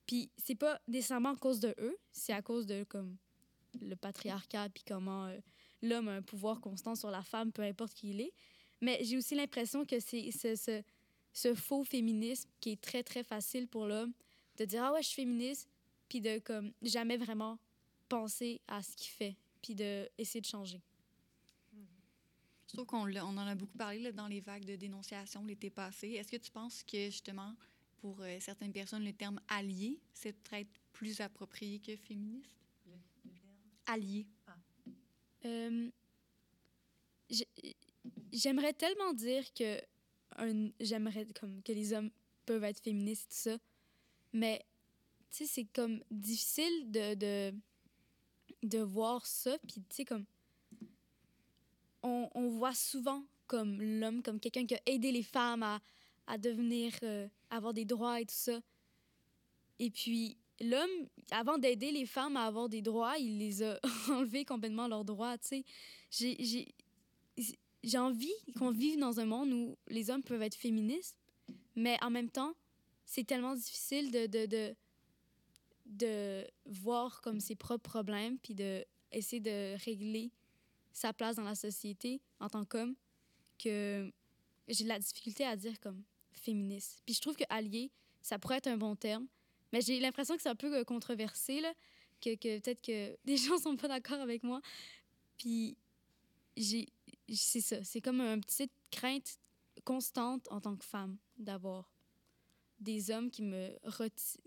[0.06, 3.16] Puis c'est pas nécessairement à cause de eux, c'est à cause de comme
[3.80, 5.38] le patriarcat puis comment euh,
[5.82, 8.32] l'homme a un pouvoir constant sur la femme, peu importe qui il est.
[8.80, 10.82] Mais j'ai aussi l'impression que c'est ce, ce,
[11.32, 14.12] ce faux féminisme qui est très très facile pour l'homme
[14.56, 15.68] de dire ah ouais je suis féministe
[16.08, 17.58] puis de comme jamais vraiment
[18.08, 20.82] penser à ce qu'il fait puis de essayer de changer.
[22.72, 25.68] Je trouve qu'on on en a beaucoup parlé là, dans les vagues de dénonciation l'été
[25.68, 26.12] passé.
[26.12, 27.54] Est-ce que tu penses que, justement,
[27.98, 32.50] pour euh, certaines personnes, le terme allié, c'est peut-être plus approprié que féministe?
[33.84, 34.26] Allié.
[35.44, 35.90] Euh,
[37.30, 37.48] j'ai-
[38.32, 39.80] J'aimerais tellement dire que
[40.80, 42.10] j'aimerais comme que les hommes
[42.46, 43.58] peuvent être féministes tout ça,
[44.32, 44.64] mais
[45.30, 47.54] tu sais c'est comme difficile de, de
[48.64, 50.24] de voir ça puis tu sais comme
[52.02, 55.80] on, on voit souvent comme l'homme comme quelqu'un qui a aidé les femmes à,
[56.26, 58.60] à devenir euh, avoir des droits et tout ça.
[59.78, 60.90] Et puis l'homme
[61.30, 65.36] avant d'aider les femmes à avoir des droits il les a enlevés complètement leurs droits
[65.38, 65.64] tu
[66.16, 66.66] sais
[67.82, 71.16] j'ai envie qu'on vive dans un monde où les hommes peuvent être féministes,
[71.74, 72.54] mais en même temps,
[73.04, 74.76] c'est tellement difficile de, de, de,
[75.86, 80.30] de voir comme ses propres problèmes, puis de de régler
[80.90, 82.94] sa place dans la société en tant qu'homme,
[83.58, 84.10] que
[84.68, 87.02] j'ai de la difficulté à dire comme féministe.
[87.04, 87.90] Puis je trouve que allié,
[88.22, 89.26] ça pourrait être un bon terme,
[89.72, 91.72] mais j'ai l'impression que c'est un peu euh, controversé, là,
[92.20, 94.60] que, que peut-être que des gens sont pas d'accord avec moi.
[95.38, 95.76] Puis
[96.56, 96.88] j'ai
[97.34, 99.38] c'est ça, c'est comme une petite crainte
[99.84, 101.90] constante en tant que femme d'avoir
[102.78, 104.38] des hommes qui me reti-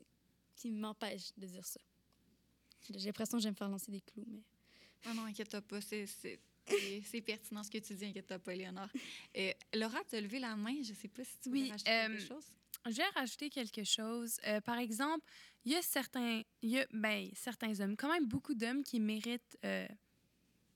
[0.55, 1.79] qui m'empêchent de dire ça.
[2.93, 4.41] J'ai l'impression que je vais me faire lancer des clous, mais
[5.05, 8.89] Ah non, inquiète-toi pas, c'est- c'est pertinent ce que tu dis, inquiète-toi pas, Léonore.
[9.37, 11.89] Euh, Laura, tu as levé la main, je sais pas si tu veux Oui, rajouter
[11.91, 12.45] euh, quelque chose.
[12.87, 14.37] Je vais rajouter quelque chose.
[14.45, 15.25] Euh, par exemple,
[15.65, 19.57] il y a certains, y a, ben, certains hommes, quand même beaucoup d'hommes qui méritent,
[19.65, 19.87] euh,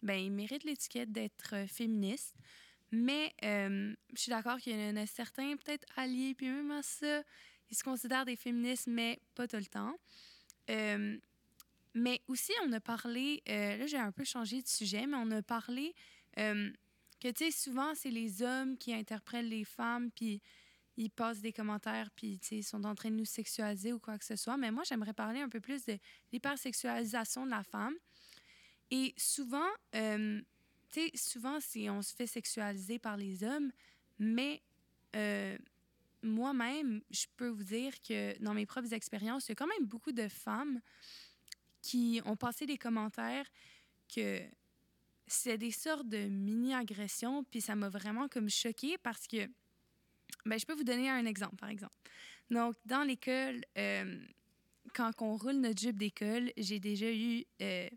[0.02, 2.36] ben, ils méritent l'étiquette d'être euh, féministes.
[2.92, 7.22] Mais je suis d'accord qu'il y en a certains, peut-être alliés, puis même à ça,
[7.70, 9.96] ils se considèrent des féministes, mais pas tout le temps.
[11.94, 15.44] Mais aussi, on a parlé, là j'ai un peu changé de sujet, mais on a
[15.44, 15.94] parlé
[16.36, 16.72] que,
[17.32, 20.42] tu sais, souvent, c'est les hommes qui interprètent les femmes, puis
[21.00, 24.26] ils passent des commentaires, puis ils sont en train de nous sexualiser ou quoi que
[24.26, 24.58] ce soit.
[24.58, 25.98] Mais moi, j'aimerais parler un peu plus de
[26.34, 27.94] l'hypersexualisation de la femme.
[28.92, 30.42] Et souvent, euh,
[30.92, 33.72] tu sais, souvent, c'est, on se fait sexualiser par les hommes,
[34.18, 34.62] mais
[35.16, 35.58] euh,
[36.22, 39.88] moi-même, je peux vous dire que dans mes propres expériences, il y a quand même
[39.88, 40.82] beaucoup de femmes
[41.82, 43.50] qui ont passé des commentaires
[44.14, 44.42] que
[45.28, 49.48] c'est des sortes de mini-agressions, puis ça m'a vraiment comme choquée parce que,
[50.46, 51.96] ben, je peux vous donner un exemple, par exemple.
[52.50, 54.20] Donc, dans l'école, euh,
[54.94, 57.88] quand on roule notre jupe d'école, j'ai déjà eu euh,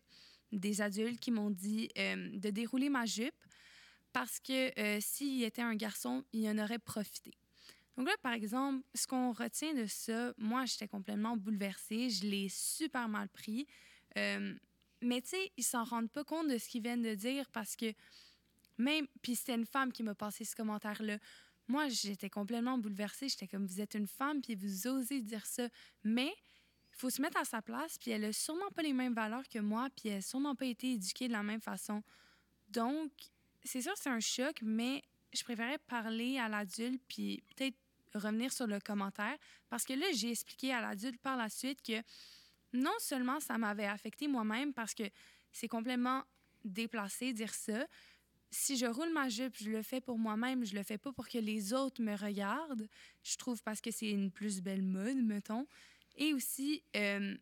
[0.52, 3.34] des adultes qui m'ont dit euh, de dérouler ma jupe
[4.12, 7.32] parce que s'il était un garçon, il en aurait profité.
[7.96, 12.10] Donc là, par exemple, ce qu'on retient de ça, moi, j'étais complètement bouleversée.
[12.10, 13.66] Je l'ai super mal pris.
[14.14, 17.74] Mais tu sais, ils s'en rendent pas compte de ce qu'ils viennent de dire parce
[17.74, 17.94] que
[18.76, 19.06] même...
[19.22, 21.18] Puis c'était une femme qui m'a passé ce commentaire-là.
[21.72, 23.30] Moi, j'étais complètement bouleversée.
[23.30, 25.70] J'étais comme, vous êtes une femme, puis vous osez dire ça.
[26.04, 26.30] Mais
[26.90, 29.48] il faut se mettre à sa place, puis elle a sûrement pas les mêmes valeurs
[29.48, 32.02] que moi, puis elle a sûrement pas été éduquée de la même façon.
[32.68, 33.10] Donc,
[33.64, 37.78] c'est sûr, c'est un choc, mais je préférais parler à l'adulte, puis peut-être
[38.16, 39.38] revenir sur le commentaire,
[39.70, 42.02] parce que là, j'ai expliqué à l'adulte par la suite que
[42.74, 45.04] non seulement ça m'avait affecté moi-même, parce que
[45.50, 46.22] c'est complètement
[46.66, 47.86] déplacé dire ça,
[48.52, 51.26] si je roule ma jupe, je le fais pour moi-même, je le fais pas pour
[51.26, 52.86] que les autres me regardent.
[53.22, 55.66] Je trouve parce que c'est une plus belle mode, mettons.
[56.16, 57.34] Et aussi, euh,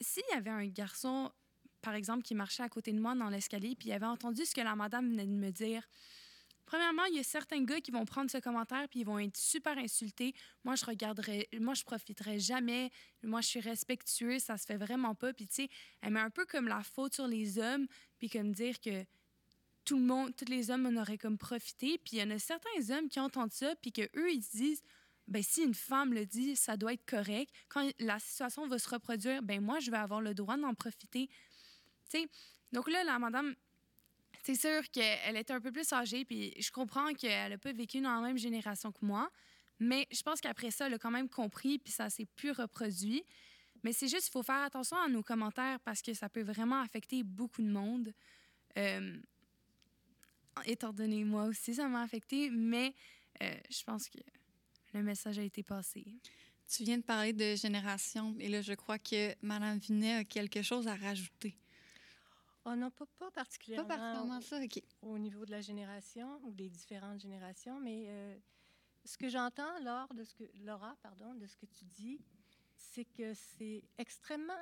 [0.00, 1.32] s'il y avait un garçon,
[1.80, 4.54] par exemple, qui marchait à côté de moi dans l'escalier, puis il avait entendu ce
[4.54, 5.88] que la madame venait de me dire,
[6.72, 9.36] Premièrement, il y a certains gars qui vont prendre ce commentaire puis ils vont être
[9.36, 10.34] super insultés.
[10.64, 12.90] Moi, je regarderais, moi, je profiterais jamais.
[13.22, 15.34] Moi, je suis respectueux, ça se fait vraiment pas.
[15.34, 15.68] Puis, tu sais,
[16.00, 17.86] elle met un peu comme la faute sur les hommes,
[18.18, 19.04] puis comme dire que
[19.84, 21.98] tout le monde, tous les hommes en auraient comme profité.
[21.98, 24.56] Puis il y en a certains hommes qui entendent ça, puis que eux ils se
[24.56, 24.82] disent,
[25.28, 27.52] ben si une femme le dit, ça doit être correct.
[27.68, 31.28] Quand la situation va se reproduire, ben moi je vais avoir le droit d'en profiter.
[32.10, 32.28] Tu sais,
[32.72, 33.54] donc là la madame,
[34.42, 38.00] c'est sûr qu'elle est un peu plus âgée, puis je comprends qu'elle n'a pas vécu
[38.00, 39.30] dans la même génération que moi,
[39.78, 43.24] mais je pense qu'après ça, elle a quand même compris, puis ça s'est plus reproduit.
[43.82, 46.80] Mais c'est juste, il faut faire attention à nos commentaires parce que ça peut vraiment
[46.80, 48.12] affecter beaucoup de monde.
[48.76, 49.18] Euh,
[50.64, 52.94] étant donné moi aussi, ça m'a affecté, mais
[53.42, 54.18] euh, je pense que
[54.94, 56.04] le message a été passé.
[56.68, 60.62] Tu viens de parler de génération, et là, je crois que Mme Vinet a quelque
[60.62, 61.56] chose à rajouter.
[62.64, 63.88] Oh non, pas, pas particulièrement.
[63.88, 64.82] Pas particulièrement ça, OK.
[65.02, 68.36] Au niveau de la génération ou des différentes générations, mais euh,
[69.04, 72.20] ce que j'entends, lors de ce que, Laura, pardon, de ce que tu dis,
[72.76, 74.52] c'est que c'est extrêmement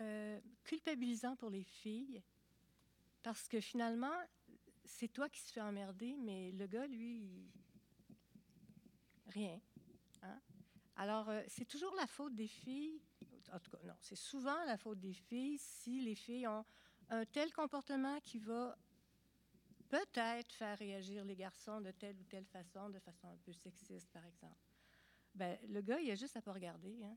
[0.00, 2.22] euh, culpabilisant pour les filles
[3.22, 4.14] parce que finalement,
[4.86, 7.50] c'est toi qui se fais emmerder, mais le gars, lui,
[9.28, 9.60] rien.
[10.22, 10.40] Hein?
[10.96, 13.00] Alors, euh, c'est toujours la faute des filles.
[13.52, 16.64] En tout cas, non, c'est souvent la faute des filles si les filles ont
[17.10, 18.76] un tel comportement qui va
[19.88, 24.10] peut-être faire réagir les garçons de telle ou telle façon, de façon un peu sexiste,
[24.10, 24.56] par exemple.
[25.34, 27.02] Ben, le gars, il a juste à pas regarder.
[27.04, 27.16] Hein?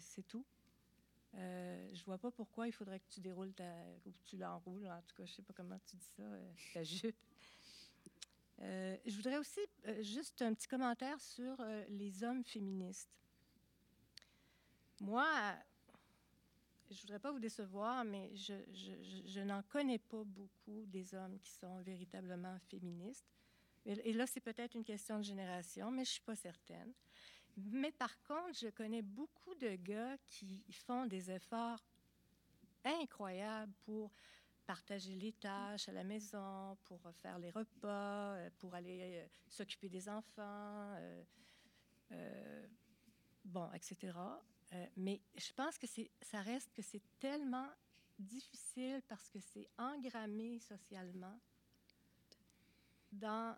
[0.00, 0.46] C'est tout.
[1.36, 3.72] Euh, je vois pas pourquoi il faudrait que tu déroules ta,
[4.06, 4.86] ou tu l'enroules.
[4.86, 7.16] En tout cas, je sais pas comment tu dis ça, euh, ta jupe.
[8.60, 11.56] Euh, je voudrais aussi euh, juste un petit commentaire sur
[11.88, 13.10] les hommes féministes.
[15.00, 15.26] Moi,
[16.90, 21.80] je voudrais pas vous décevoir, mais je, n'en connais pas beaucoup des hommes qui sont
[21.80, 23.26] véritablement féministes.
[23.86, 26.92] Et, et là, c'est peut-être une question de génération, mais je suis pas certaine.
[27.56, 31.84] Mais par contre, je connais beaucoup de gars qui font des efforts
[32.84, 34.10] incroyables pour
[34.66, 39.88] partager les tâches à la maison, pour faire les repas, euh, pour aller euh, s'occuper
[39.88, 40.96] des enfants,
[42.12, 42.66] euh,
[43.44, 44.12] bon, etc.
[44.96, 45.86] Mais je pense que
[46.20, 47.68] ça reste que c'est tellement
[48.18, 51.38] difficile parce que c'est engrammé socialement
[53.12, 53.56] dans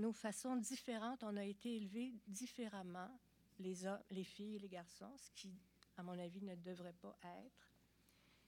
[0.00, 1.22] nos façons différentes.
[1.22, 3.10] On a été élevés différemment
[3.58, 5.58] les, hommes, les filles et les garçons, ce qui,
[5.96, 7.72] à mon avis, ne devrait pas être.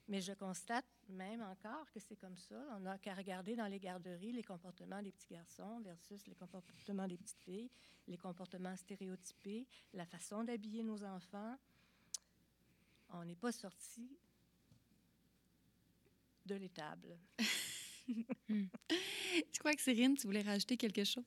[0.08, 2.56] Mais je constate même encore que c'est comme ça.
[2.76, 7.06] On n'a qu'à regarder dans les garderies les comportements des petits garçons versus les comportements
[7.06, 7.70] des petites filles,
[8.06, 11.56] les comportements stéréotypés, la façon d'habiller nos enfants.
[13.10, 14.18] On n'est pas sorti
[16.46, 17.18] de l'étable.
[18.48, 21.24] je crois que Cyrine, tu voulais rajouter quelque chose?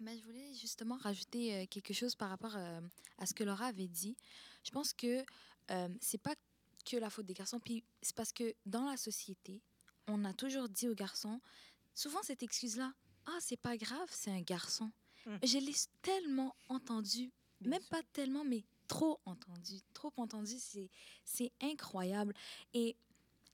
[0.00, 2.80] Mais je voulais justement rajouter euh, quelque chose par rapport euh,
[3.18, 4.16] à ce que Laura avait dit.
[4.64, 5.24] Je pense que
[5.70, 6.34] euh, c'est pas
[6.88, 9.60] que la faute des garçons, puis c'est parce que dans la société,
[10.06, 11.40] on a toujours dit aux garçons,
[11.94, 12.94] souvent cette excuse-là,
[13.26, 14.90] ah c'est pas grave, c'est un garçon.
[15.26, 15.36] Mmh.
[15.42, 17.30] Je l'ai tellement entendu,
[17.60, 17.90] Bien même sûr.
[17.90, 20.88] pas tellement, mais trop entendu, trop entendu, c'est
[21.24, 22.32] c'est incroyable
[22.72, 22.96] et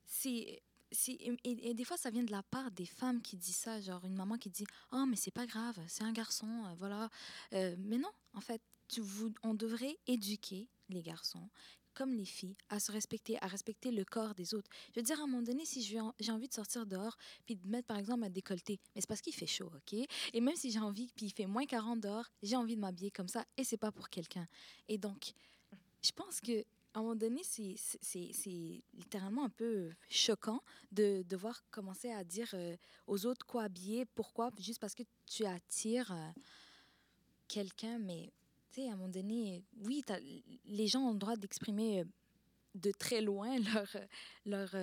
[0.05, 0.63] c'est
[1.45, 4.15] et, des fois, ça vient de la part des femmes qui disent ça, genre une
[4.15, 7.11] maman qui dit Oh, mais c'est pas grave, c'est un garçon, euh, voilà.
[7.53, 11.49] Euh, mais non, en fait, tu, vous, on devrait éduquer les garçons
[11.95, 14.69] comme les filles, à se respecter, à respecter le corps des autres.
[14.93, 17.67] Je veux dire, à un moment donné, si j'ai envie de sortir dehors, puis de
[17.69, 20.07] mettre, par exemple, un décolleté, mais c'est parce qu'il fait chaud, OK?
[20.33, 23.11] Et même si j'ai envie, puis il fait moins 40 dehors, j'ai envie de m'habiller
[23.11, 24.47] comme ça, et c'est pas pour quelqu'un.
[24.89, 25.33] Et donc,
[26.03, 27.75] je pense que à un moment donné, c'est
[28.95, 32.77] littéralement un peu choquant de devoir commencer à dire euh,
[33.09, 36.31] aux autres quoi habiller, pourquoi, juste parce que tu attires euh,
[37.49, 37.99] quelqu'un.
[37.99, 38.33] Mais,
[38.71, 40.05] tu sais, à un moment donné, oui,
[40.67, 42.05] les gens ont le droit d'exprimer euh,
[42.77, 43.97] de très loin leurs
[44.47, 44.77] leur,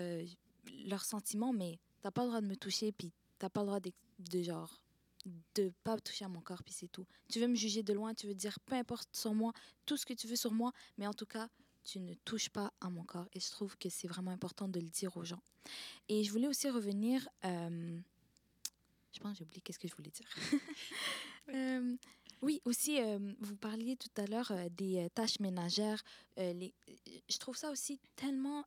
[0.86, 3.80] leur sentiments, mais t'as pas le droit de me toucher, puis t'as pas le droit
[3.80, 4.82] de, de genre
[5.56, 7.06] de pas toucher à mon corps, puis c'est tout.
[7.30, 9.54] Tu veux me juger de loin, tu veux dire peu importe sur moi,
[9.86, 11.47] tout ce que tu veux sur moi, mais en tout cas,
[11.84, 13.28] tu ne touches pas à mon corps.
[13.34, 15.41] Et je trouve que c'est vraiment important de le dire aux gens.
[16.10, 17.28] Et je voulais aussi revenir.
[17.46, 18.00] euh,
[19.12, 20.30] je pense que j'ai oublié qu'est-ce que je voulais dire.
[21.50, 21.98] Euh,
[22.44, 26.02] oui, aussi, euh, vous parliez tout à l'heure des tâches ménagères.
[26.38, 26.74] Les,
[27.28, 28.63] je trouve ça aussi tellement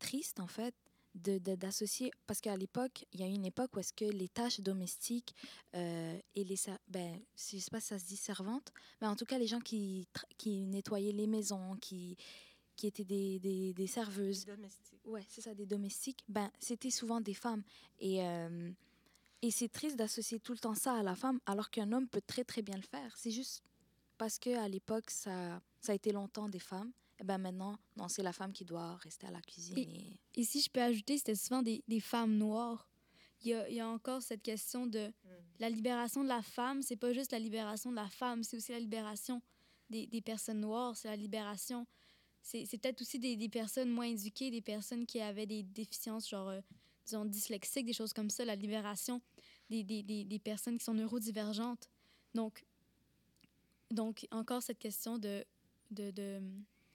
[0.00, 0.74] triste, en fait,
[1.14, 2.10] de- de- d'associer.
[2.26, 5.34] Parce qu'à l'époque, il y a eu une époque où est-ce que les tâches domestiques
[5.74, 6.56] euh, et les.
[6.88, 9.60] Ben, je sais pas si ça se dit servantes, mais en tout cas, les gens
[9.60, 10.06] qui,
[10.38, 12.16] qui nettoyaient les maisons, qui,
[12.76, 14.46] qui étaient des, des, des serveuses.
[15.04, 16.22] Ouais, c'est ça, des domestiques.
[16.28, 17.62] Ben, c'était souvent des femmes.
[17.98, 18.70] Et, euh,
[19.42, 22.22] et c'est triste d'associer tout le temps ça à la femme, alors qu'un homme peut
[22.26, 23.14] très, très bien le faire.
[23.16, 23.62] C'est juste
[24.18, 26.92] parce qu'à l'époque, ça, ça a été longtemps des femmes.
[27.20, 29.78] Et ben maintenant, non, c'est la femme qui doit rester à la cuisine.
[29.78, 30.18] Et...
[30.34, 32.88] Et si je peux ajouter, c'était souvent des, des femmes noires.
[33.42, 35.12] Il y, a, il y a encore cette question de
[35.58, 36.82] la libération de la femme.
[36.82, 39.42] C'est pas juste la libération de la femme, c'est aussi la libération
[39.90, 40.96] des, des personnes noires.
[40.96, 41.86] C'est la libération.
[42.40, 46.28] C'est c'est peut-être aussi des, des personnes moins éduquées, des personnes qui avaient des déficiences,
[46.28, 46.60] genre, euh,
[47.04, 48.44] disons, dyslexiques, des choses comme ça.
[48.44, 49.20] La libération
[49.70, 51.88] des, des, des, des personnes qui sont neurodivergentes.
[52.34, 52.64] Donc,
[53.90, 55.44] donc encore cette question de,
[55.90, 56.40] de, de...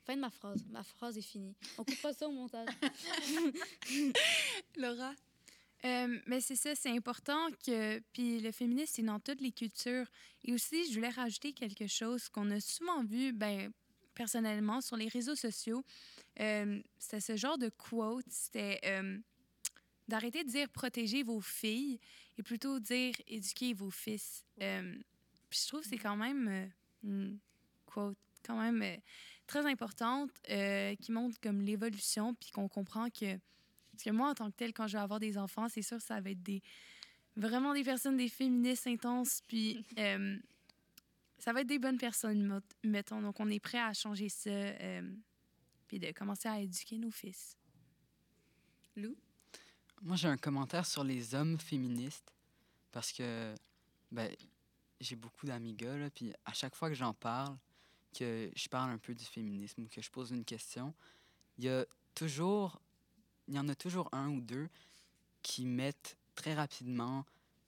[0.07, 0.63] Fin de ma phrase.
[0.69, 1.53] Ma phrase est finie.
[1.77, 2.69] On coupe pas ça au montage.
[4.77, 5.13] Laura?
[5.83, 7.99] Euh, mais c'est ça, c'est important que.
[8.13, 10.05] Puis le féminisme, c'est dans toutes les cultures.
[10.45, 13.69] Et aussi, je voulais rajouter quelque chose qu'on a souvent vu, ben,
[14.15, 15.83] personnellement, sur les réseaux sociaux.
[16.39, 18.23] Euh, c'était ce genre de quote.
[18.29, 19.17] C'était euh,
[20.07, 21.99] d'arrêter de dire protéger vos filles
[22.37, 24.45] et plutôt dire éduquer vos fils.
[24.61, 24.95] Euh,
[25.49, 26.67] puis je trouve que c'est quand même euh,
[27.03, 27.39] une
[27.85, 28.17] quote
[28.47, 28.97] quand même euh,
[29.47, 33.39] très importante euh, qui montre comme l'évolution puis qu'on comprend que
[33.97, 35.97] parce que moi, en tant que telle, quand je vais avoir des enfants, c'est sûr
[35.97, 36.61] que ça va être des
[37.35, 40.37] vraiment des personnes, des féministes intenses, puis euh,
[41.39, 43.21] ça va être des bonnes personnes, mettons.
[43.21, 45.01] Donc, on est prêt à changer ça, euh,
[45.87, 47.57] puis de commencer à éduquer nos fils.
[48.95, 49.15] Lou?
[50.03, 52.31] Moi, j'ai un commentaire sur les hommes féministes
[52.91, 53.55] parce que
[54.11, 54.31] ben,
[54.99, 57.57] j'ai beaucoup d'amis gars, puis à chaque fois que j'en parle,
[58.17, 60.93] que je parle un peu du féminisme ou que je pose une question,
[61.57, 62.81] il y a toujours,
[63.47, 64.69] il y en a toujours un ou deux
[65.41, 67.25] qui mettent très rapidement,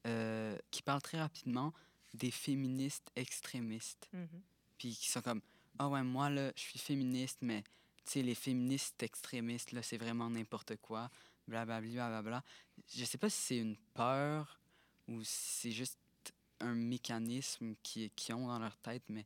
[0.08, 1.74] euh, qui parlent très rapidement
[2.14, 4.10] des féministes extrémistes.
[4.14, 4.42] Mhm.
[4.78, 5.42] puis qui sont comme
[5.78, 7.64] ah ouais moi là je suis féministe mais
[8.06, 11.10] tu sais les féministes extrémistes là c'est vraiment n'importe quoi.
[11.48, 12.44] Blablabla blablabla
[12.88, 14.60] je sais pas si c'est une peur
[15.08, 16.00] ou si c'est juste
[16.60, 19.26] un mécanisme qui qui ont dans leur tête mais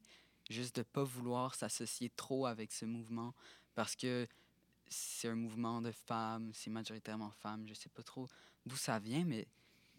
[0.49, 3.33] juste de pas vouloir s'associer trop avec ce mouvement
[3.75, 4.27] parce que
[4.87, 8.27] c'est un mouvement de femmes c'est majoritairement femmes je sais pas trop
[8.65, 9.47] d'où ça vient mais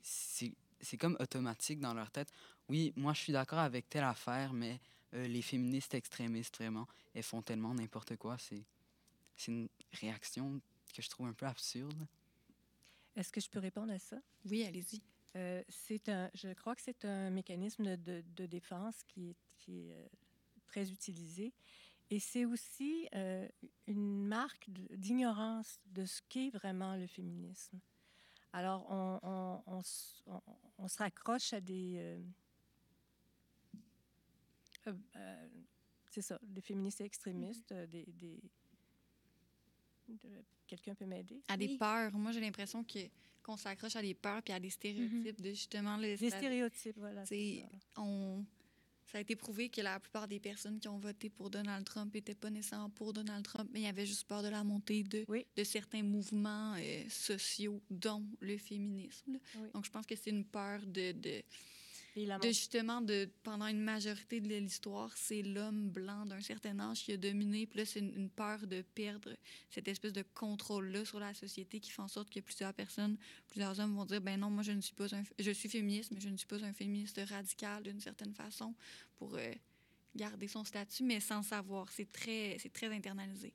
[0.02, 2.30] c'est c'est comme automatique dans leur tête
[2.68, 4.80] oui, moi je suis d'accord avec telle affaire, mais
[5.14, 8.38] euh, les féministes extrémistes, vraiment, elles font tellement n'importe quoi.
[8.38, 8.64] C'est,
[9.36, 10.60] c'est une réaction
[10.94, 12.06] que je trouve un peu absurde.
[13.16, 14.16] Est-ce que je peux répondre à ça?
[14.46, 15.02] Oui, allez-y.
[15.36, 19.36] Euh, c'est un, je crois que c'est un mécanisme de, de- de défense qui est,
[19.58, 20.06] qui est, euh,
[20.74, 21.52] très utilisé.
[22.10, 23.48] Et c'est aussi euh,
[23.86, 27.78] une marque d'ignorance de ce qu'est vraiment le féminisme.
[28.52, 29.82] Alors, on, on- on
[30.26, 30.42] on-
[30.78, 31.94] on se raccroche à des...
[31.96, 32.22] euh,
[35.16, 35.48] euh,
[36.10, 38.04] c'est ça, des féministes extrémistes, euh, des...
[38.06, 38.42] des-
[40.08, 41.42] de- Quelqu'un peut m'aider?
[41.48, 41.78] À des Oui.
[41.78, 42.12] peurs.
[42.16, 42.98] Moi, j'ai l'impression que
[43.42, 47.26] qu'on s'accroche à des peurs puis à des stéréotypes de justement le Des stéréotypes, voilà.
[47.26, 47.62] c'est
[47.96, 48.42] on
[49.14, 52.12] ça a été prouvé que la plupart des personnes qui ont voté pour Donald Trump
[52.12, 55.04] n'étaient pas nécessairement pour Donald Trump, mais il y avait juste peur de la montée
[55.04, 55.46] de, Oui.
[55.56, 59.38] de certains mouvements euh, sociaux, dont le féminisme.
[59.60, 59.68] Oui.
[59.72, 61.14] Donc, je pense que c'est une peur de,
[62.14, 67.12] de justement, de, pendant une majorité de l'histoire, c'est l'homme blanc d'un certain âge qui
[67.12, 67.66] a dominé.
[67.66, 69.30] Puis là, c'est une, une peur de perdre
[69.70, 73.16] cette espèce de contrôle-là sur la société qui fait en sorte que plusieurs personnes,
[73.48, 75.24] plusieurs hommes vont dire ben non, moi, je ne suis pas un.
[75.38, 78.74] Je suis féministe, mais je ne suis pas un féministe radical d'une certaine façon
[79.16, 79.52] pour euh,
[80.14, 81.90] garder son statut, mais sans savoir.
[81.90, 83.52] C'est très, c'est très internalisé.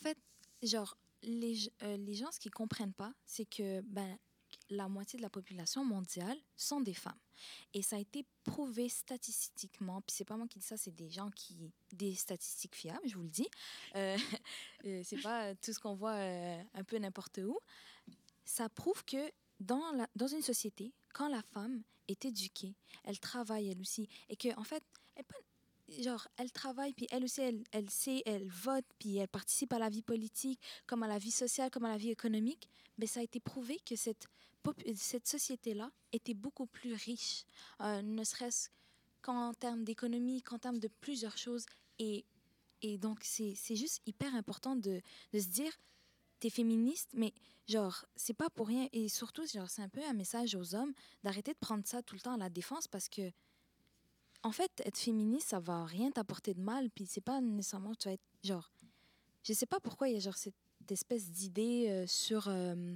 [0.00, 0.18] En fait,
[0.62, 4.16] genre, les, euh, les gens, ce qu'ils comprennent pas, c'est que ben,
[4.70, 7.18] la moitié de la population mondiale sont des femmes.
[7.74, 11.10] Et ça a été prouvé statistiquement, puis c'est pas moi qui dis ça, c'est des
[11.10, 11.72] gens qui...
[11.92, 13.48] des statistiques fiables, je vous le dis.
[13.96, 14.16] Euh,
[14.86, 17.58] euh, c'est pas tout ce qu'on voit euh, un peu n'importe où.
[18.44, 23.80] Ça prouve que dans, dans une société, quand la femme est éduquée, elle travaille elle
[23.80, 24.82] aussi, et que en fait,
[25.16, 25.36] elle pas
[25.98, 29.78] genre, elle travaille, puis elle aussi, elle, elle sait, elle vote, puis elle participe à
[29.78, 32.68] la vie politique, comme à la vie sociale, comme à la vie économique,
[32.98, 34.26] mais ça a été prouvé que cette,
[34.96, 37.44] cette société-là était beaucoup plus riche,
[37.80, 38.68] euh, ne serait-ce
[39.22, 41.66] qu'en termes d'économie, qu'en termes de plusieurs choses.
[41.98, 42.24] Et
[42.82, 45.72] Et donc, c'est c'est juste hyper important de, de se dire,
[46.40, 47.32] t'es féministe, mais
[47.68, 48.88] genre, c'est pas pour rien.
[48.92, 52.14] Et surtout, genre, c'est un peu un message aux hommes d'arrêter de prendre ça tout
[52.14, 53.30] le temps à la défense parce que,
[54.42, 56.90] en fait, être féministe, ça va rien t'apporter de mal.
[56.90, 58.72] Puis c'est pas nécessairement tu vas être, genre,
[59.42, 60.54] je sais pas pourquoi il y a genre cette
[60.88, 62.94] espèce d'idée euh, sur euh,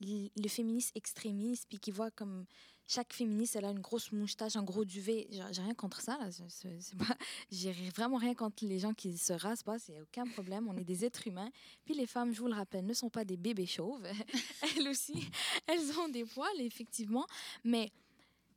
[0.00, 2.46] le féministe extrémiste, puis qui voit comme
[2.90, 5.28] chaque féministe, elle a une grosse moustache, un gros duvet.
[5.30, 6.30] J'ai rien contre ça, là.
[7.50, 10.68] J'ai vraiment rien contre les gens qui se rasent pas, c'est aucun problème.
[10.68, 11.50] On est des êtres humains.
[11.84, 14.06] Puis les femmes, je vous le rappelle, ne sont pas des bébés chauves.
[14.76, 15.28] elles aussi,
[15.66, 17.26] elles ont des poils, effectivement.
[17.62, 17.92] Mais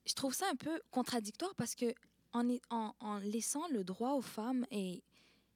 [0.05, 1.93] je trouve ça un peu contradictoire parce que
[2.33, 5.03] en, est- en, en laissant le droit aux femmes et,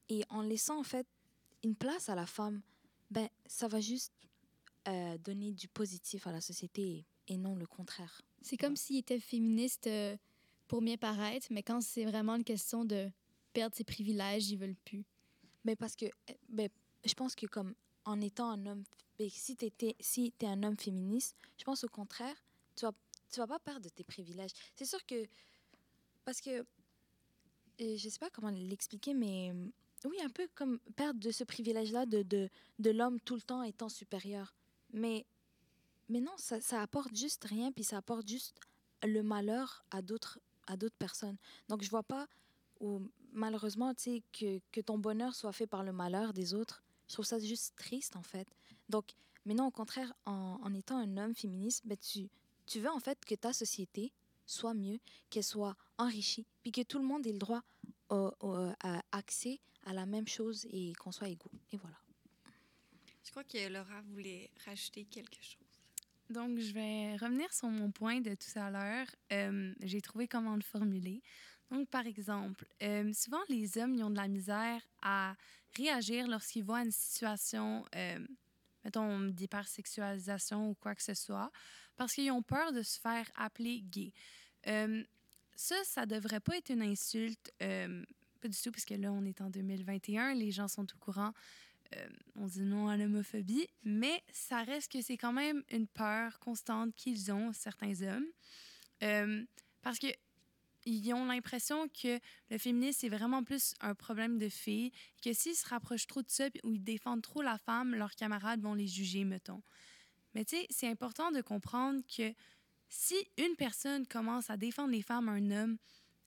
[0.10, 1.08] et en laissant en fait
[1.64, 2.62] une place à la femme,
[3.10, 4.14] ben ça va juste
[4.88, 8.22] euh, donner du positif à la société et, non le contraire.
[8.41, 10.16] C'est comme s'il était féministe euh,
[10.68, 13.10] pour bien paraître, mais quand c'est vraiment une question de
[13.54, 15.04] perdre ses privilèges, ils veulent plus.
[15.64, 16.70] Mais parce que, euh, ben,
[17.04, 17.74] je pense que comme
[18.04, 18.84] en étant un homme,
[19.18, 22.36] ben, si tu es, si t'es un homme féministe, je pense au contraire,
[22.76, 22.91] tu vas,
[23.36, 24.52] tu vas pas perdre tes privilèges.
[24.76, 25.28] C'est sûr que,
[26.24, 26.66] parce que,
[27.82, 29.54] euh, je sais pas comment l'expliquer, mais
[30.06, 33.62] oui, un peu comme perdre de ce privilège-là de, de, de l'homme tout le temps
[33.64, 34.56] étant supérieur.
[34.94, 35.26] Mais,
[36.08, 38.58] mais non, ça, ça apporte juste rien, puis ça apporte juste
[39.04, 41.38] le malheur à d'autres à d'autres personnes.
[41.68, 42.28] Donc, je vois pas
[42.80, 43.02] où,
[43.34, 46.82] malheureusement, tu sais, que, que ton bonheur soit fait par le malheur des autres.
[47.08, 48.48] Je trouve ça juste triste, en fait.
[48.90, 49.14] Donc,
[49.46, 52.30] mais non, au contraire, en, en étant un homme féministe, ben, tu,
[52.66, 54.11] tu veux, en fait, que ta société
[54.45, 54.99] soit mieux,
[55.30, 57.63] qu'elle soit enrichie, puis que tout le monde ait le droit
[58.09, 61.51] au, au- à accès à la même chose et qu'on soit égaux.
[61.72, 61.97] Et voilà.
[63.24, 65.57] Je crois que Laura voulait rajouter quelque chose.
[66.30, 69.07] Donc, je vais revenir sur mon point de tout à l'heure.
[69.32, 71.22] Euh, J'ai trouvé comment le formuler.
[71.72, 75.36] Donc, par exemple, euh, souvent les hommes ils ont de la misère à
[75.76, 78.20] réagir lorsqu'ils voient une situation, euh,
[78.86, 81.52] mettons, d'hypersexualisation ou quoi que ce soit,
[81.98, 84.14] parce qu'ils ont peur de se faire appeler gay.
[84.68, 85.04] Euh,
[85.56, 88.04] ça, ça devrait pas être une insulte, euh,
[88.40, 91.34] pas du tout, parce que là, on est en 2021, les gens sont au courant
[91.96, 96.40] euh, on dit non à l'homophobie, mais ça reste que c'est quand même une peur
[96.40, 98.28] constante qu'ils ont, certains hommes,
[99.04, 99.44] Euh,
[99.82, 100.08] parce que
[100.86, 102.20] ils ont l'impression que
[102.50, 104.92] le féminisme, c'est vraiment plus un problème de filles,
[105.24, 108.62] que s'ils se rapprochent trop de ça ou ils défendent trop la femme, leurs camarades
[108.62, 109.62] vont les juger, mettons.
[110.34, 112.34] Mais tu sais, c'est important de comprendre que
[112.90, 115.78] si une personne commence à défendre les femmes un homme,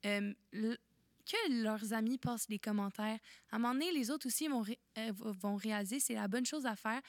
[0.06, 3.18] euh, que leurs amis passent les commentaires,
[3.50, 6.46] à un moment donné, les autres aussi vont, ré- euh, vont réaliser c'est la bonne
[6.46, 7.00] chose à faire.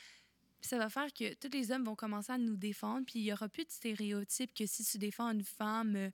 [0.62, 3.34] Ça va faire que tous les hommes vont commencer à nous défendre, puis il n'y
[3.34, 6.10] aura plus de stéréotypes que si tu défends une femme, euh,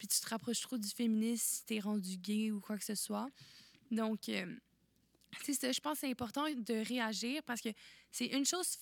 [0.00, 2.94] puis tu te rapproches trop du féminisme, si t'es rendu gay ou quoi que ce
[2.94, 3.28] soit.
[3.90, 4.46] Donc, euh,
[5.42, 7.68] c'est ça, je pense que c'est important de réagir parce que
[8.10, 8.78] c'est une chose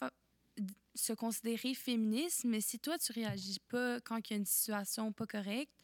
[0.95, 5.13] se considérer féministe, mais si toi, tu réagis pas quand il y a une situation
[5.13, 5.75] pas correcte,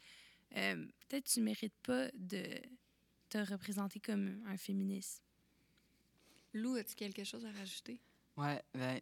[0.57, 2.45] euh, peut-être tu mérites pas de
[3.28, 5.20] te représenter comme un féministe.
[6.53, 7.99] Lou, as-tu quelque chose à rajouter?
[8.37, 9.01] Ouais, ben,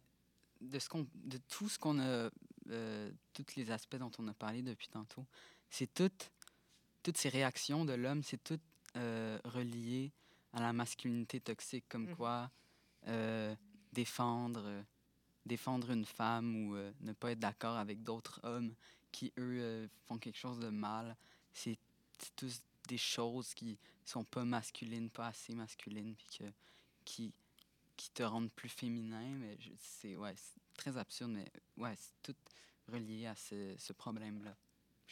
[0.61, 2.31] de, ce qu'on, de tout ce qu'on a,
[2.71, 5.27] euh, tous les aspects dont on a parlé depuis tantôt,
[5.73, 6.31] c'est toutes,
[7.01, 8.59] toutes ces réactions de l'homme, c'est tout
[8.95, 10.11] euh, relié
[10.53, 12.15] à la masculinité toxique, comme Mhm.
[12.15, 12.51] quoi
[13.07, 13.55] euh,
[13.91, 14.83] défendre, euh,
[15.47, 18.75] défendre une femme ou euh, ne pas être d'accord avec d'autres hommes
[19.11, 21.15] qui, eux, font quelque chose de mal,
[21.53, 21.79] c'est,
[22.35, 26.43] tous des choses qui sont pas masculines, pas assez masculines, puis que,
[27.03, 27.33] qui,
[27.97, 30.35] qui te rendent plus féminin, mais c'est ouais,
[30.77, 32.35] très absurde, mais ouais, c'est tout
[32.87, 34.55] relié à ce, ce problème-là.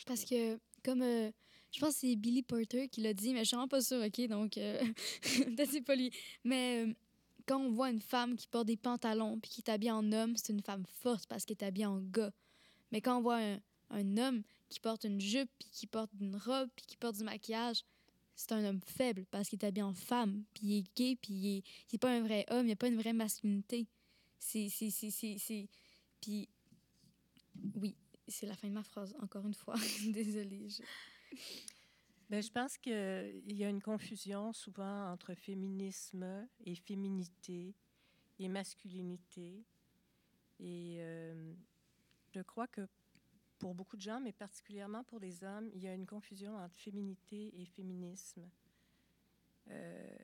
[0.06, 1.32] Parce que, comme euh,
[1.72, 4.04] je pense que c'est Billy Porter qui l'a dit, mais je suis vraiment pas sûre,
[4.04, 4.28] OK?
[4.28, 4.80] Donc, euh,
[5.22, 6.12] peut-être c'est pas lui.
[6.44, 6.94] Mais euh,
[7.48, 10.36] quand on voit une femme qui porte des pantalons puis qui est habillée en homme,
[10.36, 12.32] c'est une femme forte parce qu'elle est habillée en gars.
[12.92, 16.36] Mais quand on voit un, un homme qui porte une jupe puis qui porte une
[16.36, 17.84] robe puis qui porte du maquillage,
[18.36, 21.34] c'est un homme faible parce qu'il est habillé en femme puis il est gay puis
[21.34, 23.88] il est, il est pas un vrai homme, il n'y a pas une vraie masculinité.
[24.40, 24.68] C'est...
[26.20, 26.50] Puis,
[27.76, 27.96] oui,
[28.32, 29.76] c'est la fin de ma phrase, encore une fois.
[30.14, 30.70] Désolée.
[30.70, 30.84] je-
[32.30, 32.94] Ben, pense qu'il
[33.54, 37.76] y a une confusion souvent entre féminisme et féminité
[38.40, 39.66] et masculinité.
[40.60, 41.54] Et euh,
[42.34, 42.88] je crois que
[43.60, 46.76] pour beaucoup de gens, mais particulièrement pour les hommes, il y a une confusion entre
[46.78, 48.50] féminité et féminisme.
[49.70, 50.18] Euh,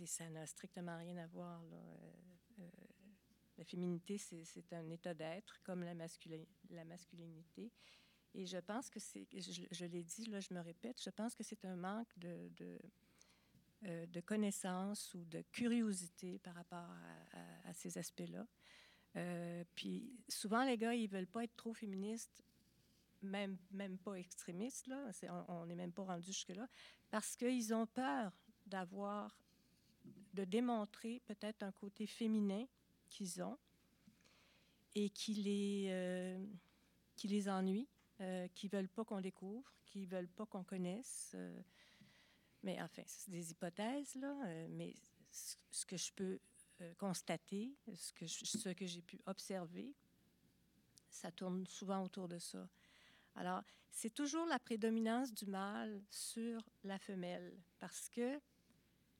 [0.00, 1.62] et ça n'a strictement rien à voir.
[1.72, 2.64] euh,
[3.58, 7.72] la féminité, c'est un état d'être, comme la, masculi- la masculinité.
[8.34, 11.42] Et je pense que c'est, je, l'ai dit, là, je me répète, je pense que
[11.42, 12.78] c'est un manque de, de,
[13.84, 16.90] euh, de connaissance ou de curiosité par rapport
[17.64, 18.46] à, ces aspects-là.
[19.16, 22.42] Euh, puis souvent, les gars, ils veulent pas être trop féministes,
[23.22, 25.10] même, même pas extrémistes, là.
[25.48, 26.68] On n'est même pas rendu jusque-là,
[27.10, 28.32] parce qu'ils ont peur
[28.66, 29.38] d'avoir,
[30.34, 32.66] de démontrer peut-être un côté féminin
[33.08, 33.58] qu'ils ont
[34.94, 36.44] et qui les, euh,
[37.16, 37.88] qui les ennuie,
[38.20, 41.32] euh, qui veulent pas qu'on découvre, qui veulent pas qu'on connaisse.
[41.34, 41.60] euh.
[42.62, 44.34] mais enfin, c'est des hypothèses, là.
[44.46, 44.94] euh, mais
[45.30, 46.38] ce que je peux
[46.98, 49.94] constater, ce que ce que j'ai pu observer,
[51.10, 52.68] ça tourne souvent autour de ça.
[53.34, 58.38] Alors, c'est toujours la prédominance du mâle sur la femelle, parce que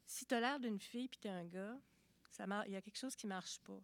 [0.07, 1.79] si tu as l'air d'une fille puis tu es un gars,
[2.37, 3.81] ça mar- il y a quelque chose qui marche pas.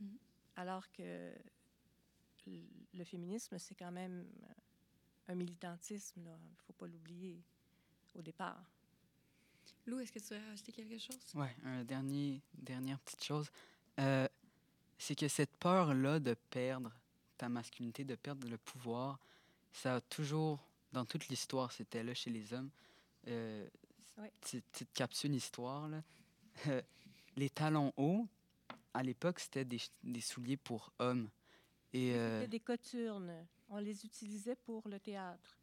[0.00, 0.18] Mhm.
[0.56, 1.32] Alors que
[2.94, 7.42] le féminisme, c'est quand même euh, un militantisme, il ne faut pas l'oublier
[8.14, 8.62] au départ.
[9.86, 11.18] Lou, est-ce que tu voudrais rajouter quelque chose?
[11.34, 13.50] Ouais, un dernier, dernière petite chose.
[13.98, 14.28] Euh,
[14.98, 16.92] c'est que cette peur-là de perdre
[17.36, 19.18] ta masculinité, de perdre le pouvoir,
[19.72, 20.60] ça a toujours,
[20.92, 22.70] dans toute l'histoire, c'était là chez les hommes.
[23.26, 23.68] Euh,
[24.18, 24.30] Ouais.
[24.42, 26.02] petite, petite capsule histoire, là.
[27.40, 28.28] Les talons hauts,
[28.92, 31.30] à l'époque, c'était des, des souliers pour hommes.
[31.94, 33.46] Et, euh, C'était des coturnes.
[33.70, 35.58] On les utilisait pour le théâtre.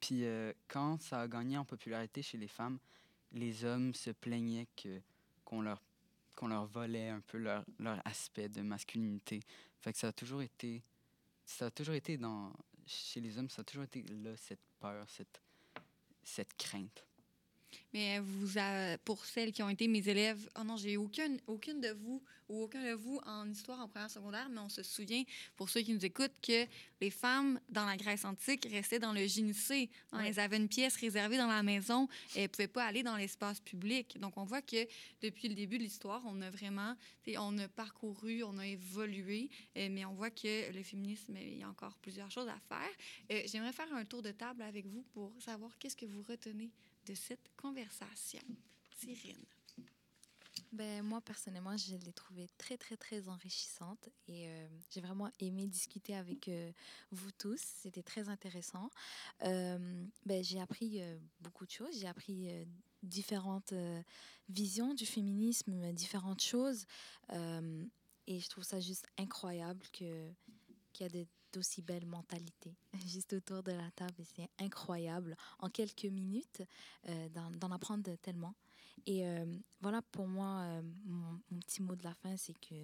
[0.00, 2.80] Puis euh, quand ça a gagné en popularité chez les femmes,
[3.30, 5.00] les hommes se plaignaient que
[5.44, 5.80] qu'on leur
[6.34, 9.40] qu'on leur volait un peu leur, leur aspect de masculinité.
[9.78, 10.82] Fait que ça a toujours été
[11.44, 12.52] ça a toujours été dans
[12.86, 15.40] chez les hommes, ça a toujours été là cette peur, cette
[16.24, 17.06] cette crainte.
[17.92, 21.80] Mais vous, a- pour celles qui ont été mes élèves, oh non, j'ai aucune, aucune
[21.80, 25.24] de vous ou aucun de vous en histoire en première secondaire, mais on se souvient,
[25.56, 26.64] pour ceux qui nous écoutent, que
[27.00, 29.90] les femmes dans la Grèce antique restaient dans le gynécée.
[30.12, 30.28] Hein, Ouais.
[30.28, 33.58] Elles avaient une pièce réservée dans la maison elles ne pouvaient pas aller dans l'espace
[33.60, 34.18] public.
[34.20, 34.86] Donc, on voit que
[35.22, 36.94] depuis le début de l'histoire, on a vraiment,
[37.38, 41.62] on a parcouru, on a évolué, euh, mais on voit que le féminisme, il y
[41.64, 42.90] a encore plusieurs choses à faire.
[43.32, 46.70] Euh, J'aimerais faire un tour de table avec vous pour savoir qu'est-ce que vous retenez
[47.06, 48.42] de cette conversation.
[48.98, 49.44] Cyrine.
[50.72, 55.66] Ben, moi, personnellement, je l'ai trouvée très, très, très enrichissante et euh, j'ai vraiment aimé
[55.68, 56.72] discuter avec euh,
[57.12, 57.60] vous tous.
[57.60, 58.90] C'était très intéressant.
[59.42, 61.00] Euh, ben, j'ai appris
[61.40, 61.98] beaucoup de choses.
[61.98, 62.48] J'ai appris
[63.02, 63.72] différentes
[64.48, 66.86] visions du féminisme, différentes choses.
[67.30, 70.32] Et je trouve ça juste incroyable que,
[70.92, 72.76] qu'il y a de- d'aussi belles mentalités
[73.06, 74.14] juste autour de la table.
[74.18, 76.62] Et c'est incroyable en quelques minutes
[77.08, 78.54] euh, d'en, apprendre tellement.
[79.06, 79.46] Et euh,
[79.80, 82.74] voilà, pour moi, euh, mon, petit mot de la fin, c'est que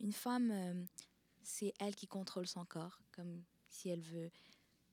[0.00, 0.86] une femme,
[1.42, 4.30] c'est elle qui contrôle son corps, comme si elle veut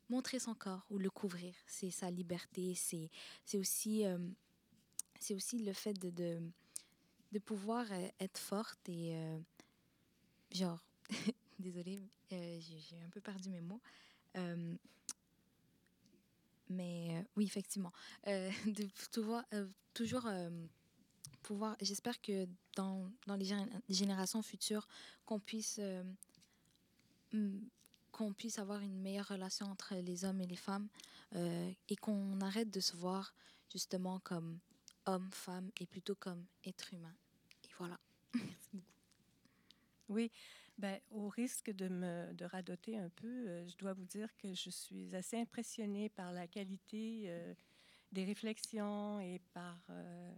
[0.09, 1.55] montrer son corps ou le couvrir.
[1.65, 3.09] C'est sa liberté, c'est
[3.43, 4.03] c'est aussi,
[5.19, 6.39] c'est aussi le fait de,
[7.31, 7.85] de, pouvoir
[8.19, 9.17] être forte et,
[10.51, 10.85] genre,
[11.61, 13.81] désolée, euh, j'ai un peu perdu mes mots.
[14.37, 14.75] Euh,
[16.69, 17.91] mais euh, oui, effectivement,
[18.25, 19.43] de pouvoir,
[19.93, 20.27] toujours
[21.43, 24.87] pouvoir, j'espère que dans, dans les gén- générations futures,
[25.25, 25.79] qu'on puisse,
[28.11, 30.87] qu'on puisse avoir une meilleure relation entre les hommes et les femmes
[31.35, 33.33] et qu'on arrête de se voir
[33.71, 34.59] justement comme
[35.05, 37.15] homme, femme et plutôt comme être humain.
[37.63, 37.99] Et voilà.
[40.09, 40.29] Oui,
[40.81, 44.51] ben, au risque de me de radoter un peu, euh, je dois vous dire que
[44.55, 47.53] je suis assez impressionnée par la qualité euh,
[48.11, 50.33] des réflexions et par euh,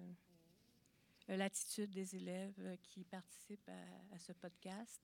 [1.29, 5.01] l'attitude des élèves qui participent à, à ce podcast.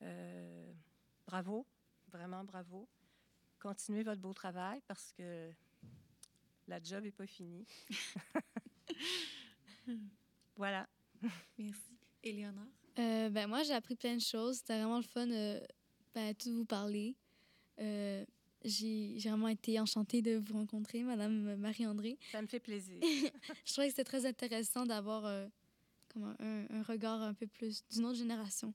[0.00, 0.72] Euh,
[1.26, 1.66] bravo,
[2.08, 2.88] vraiment bravo.
[3.58, 5.52] Continuez votre beau travail parce que
[6.68, 7.66] la job n'est pas finie.
[10.56, 10.88] voilà.
[11.58, 11.98] Merci.
[12.22, 12.83] Éléonore?
[12.98, 14.56] Euh, ben, moi, j'ai appris plein de choses.
[14.58, 15.60] C'était vraiment le fun euh,
[16.14, 17.16] ben, de tout vous parler.
[17.80, 18.24] Euh,
[18.64, 22.18] j'ai vraiment été enchantée de vous rencontrer, Madame Marie-André.
[22.32, 22.98] Ça me fait plaisir.
[23.64, 25.46] Je trouvais que c'était très intéressant d'avoir euh,
[26.16, 28.72] un, un- regard un peu plus d'une autre génération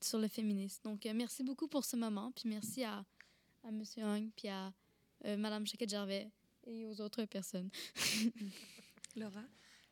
[0.00, 0.82] sur le féminisme.
[0.84, 2.30] Donc, euh, merci beaucoup pour ce moment.
[2.32, 2.98] Puis merci à,
[3.64, 3.82] à M.
[3.98, 4.72] Hung, puis à
[5.24, 6.30] euh, Madame Chaquette-Gervais
[6.66, 7.70] et aux autres personnes.
[9.16, 9.42] Laura?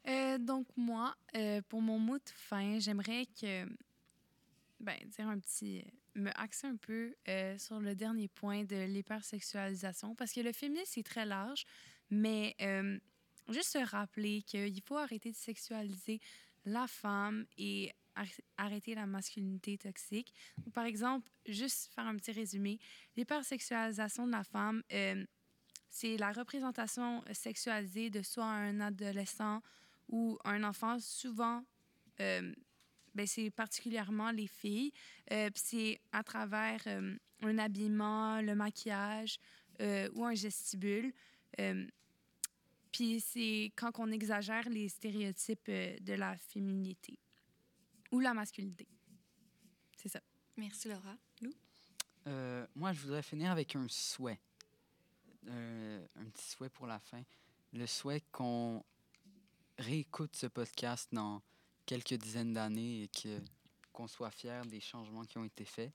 [0.06, 3.66] Euh, donc, moi, euh, pour mon mot de fin, j'aimerais que,
[4.80, 5.84] ben, dire un petit,
[6.14, 10.90] me axer un peu euh, sur le dernier point de l'hypersexualisation, parce que le féminisme,
[10.92, 11.64] c'est très large,
[12.10, 12.56] mais
[13.48, 16.20] juste se rappeler qu'il faut arrêter de sexualiser
[16.64, 18.26] la femme et ar-
[18.56, 20.34] arrêter la masculinité toxique.
[20.74, 22.78] Par exemple, juste faire un petit résumé,
[23.16, 24.82] l'hypersexualisation de la femme,
[25.88, 29.62] c'est la représentation sexualisée de soit un adolescent
[30.12, 31.00] ou un enfant.
[31.00, 31.64] Souvent,
[32.20, 32.54] euh,
[33.14, 34.92] ben, c'est particulièrement les filles.
[35.32, 39.38] Euh, puis c'est à travers euh, un habillement, le maquillage
[39.80, 41.12] euh, ou un gestibule.
[41.58, 41.86] Euh,
[42.92, 47.18] puis c'est quand on exagère les stéréotypes euh, de la féminité
[48.12, 48.86] ou la masculinité.
[49.96, 50.20] C'est ça.
[50.56, 51.16] Merci, Laura.
[51.40, 51.50] Lou?
[52.26, 54.40] Euh, moi, je voudrais finir avec un souhait.
[55.48, 57.22] Euh, un petit souhait pour la fin.
[57.72, 58.84] Le souhait qu'on
[59.82, 61.42] réécoute ce podcast dans
[61.84, 63.40] quelques dizaines d'années et que,
[63.92, 65.92] qu'on soit fier des changements qui ont été faits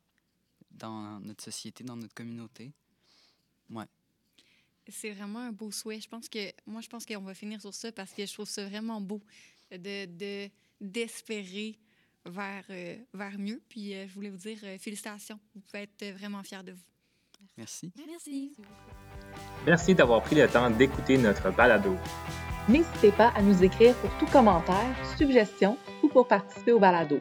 [0.72, 2.74] dans notre société, dans notre communauté.
[3.70, 3.86] Ouais.
[4.90, 6.00] C'est vraiment un beau souhait.
[6.00, 8.48] Je pense que moi, je pense qu'on va finir sur ça parce que je trouve
[8.48, 9.22] ça vraiment beau
[9.72, 11.80] de, de d'espérer
[12.26, 13.62] vers, euh, vers mieux.
[13.68, 15.40] Puis euh, je voulais vous dire euh, félicitations.
[15.56, 16.84] Vous pouvez être vraiment fiers de vous.
[17.58, 17.92] Merci.
[18.08, 18.54] Merci.
[19.66, 21.96] Merci d'avoir pris le temps d'écouter notre balado.
[22.68, 24.76] N'hésitez pas à nous écrire pour tout commentaire,
[25.18, 27.20] suggestion ou pour participer au balado.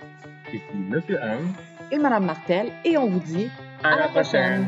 [0.53, 1.53] Ici Monsieur Anne.
[1.93, 3.49] Et Madame Martel, et on vous dit
[3.85, 4.67] À, la prochaine.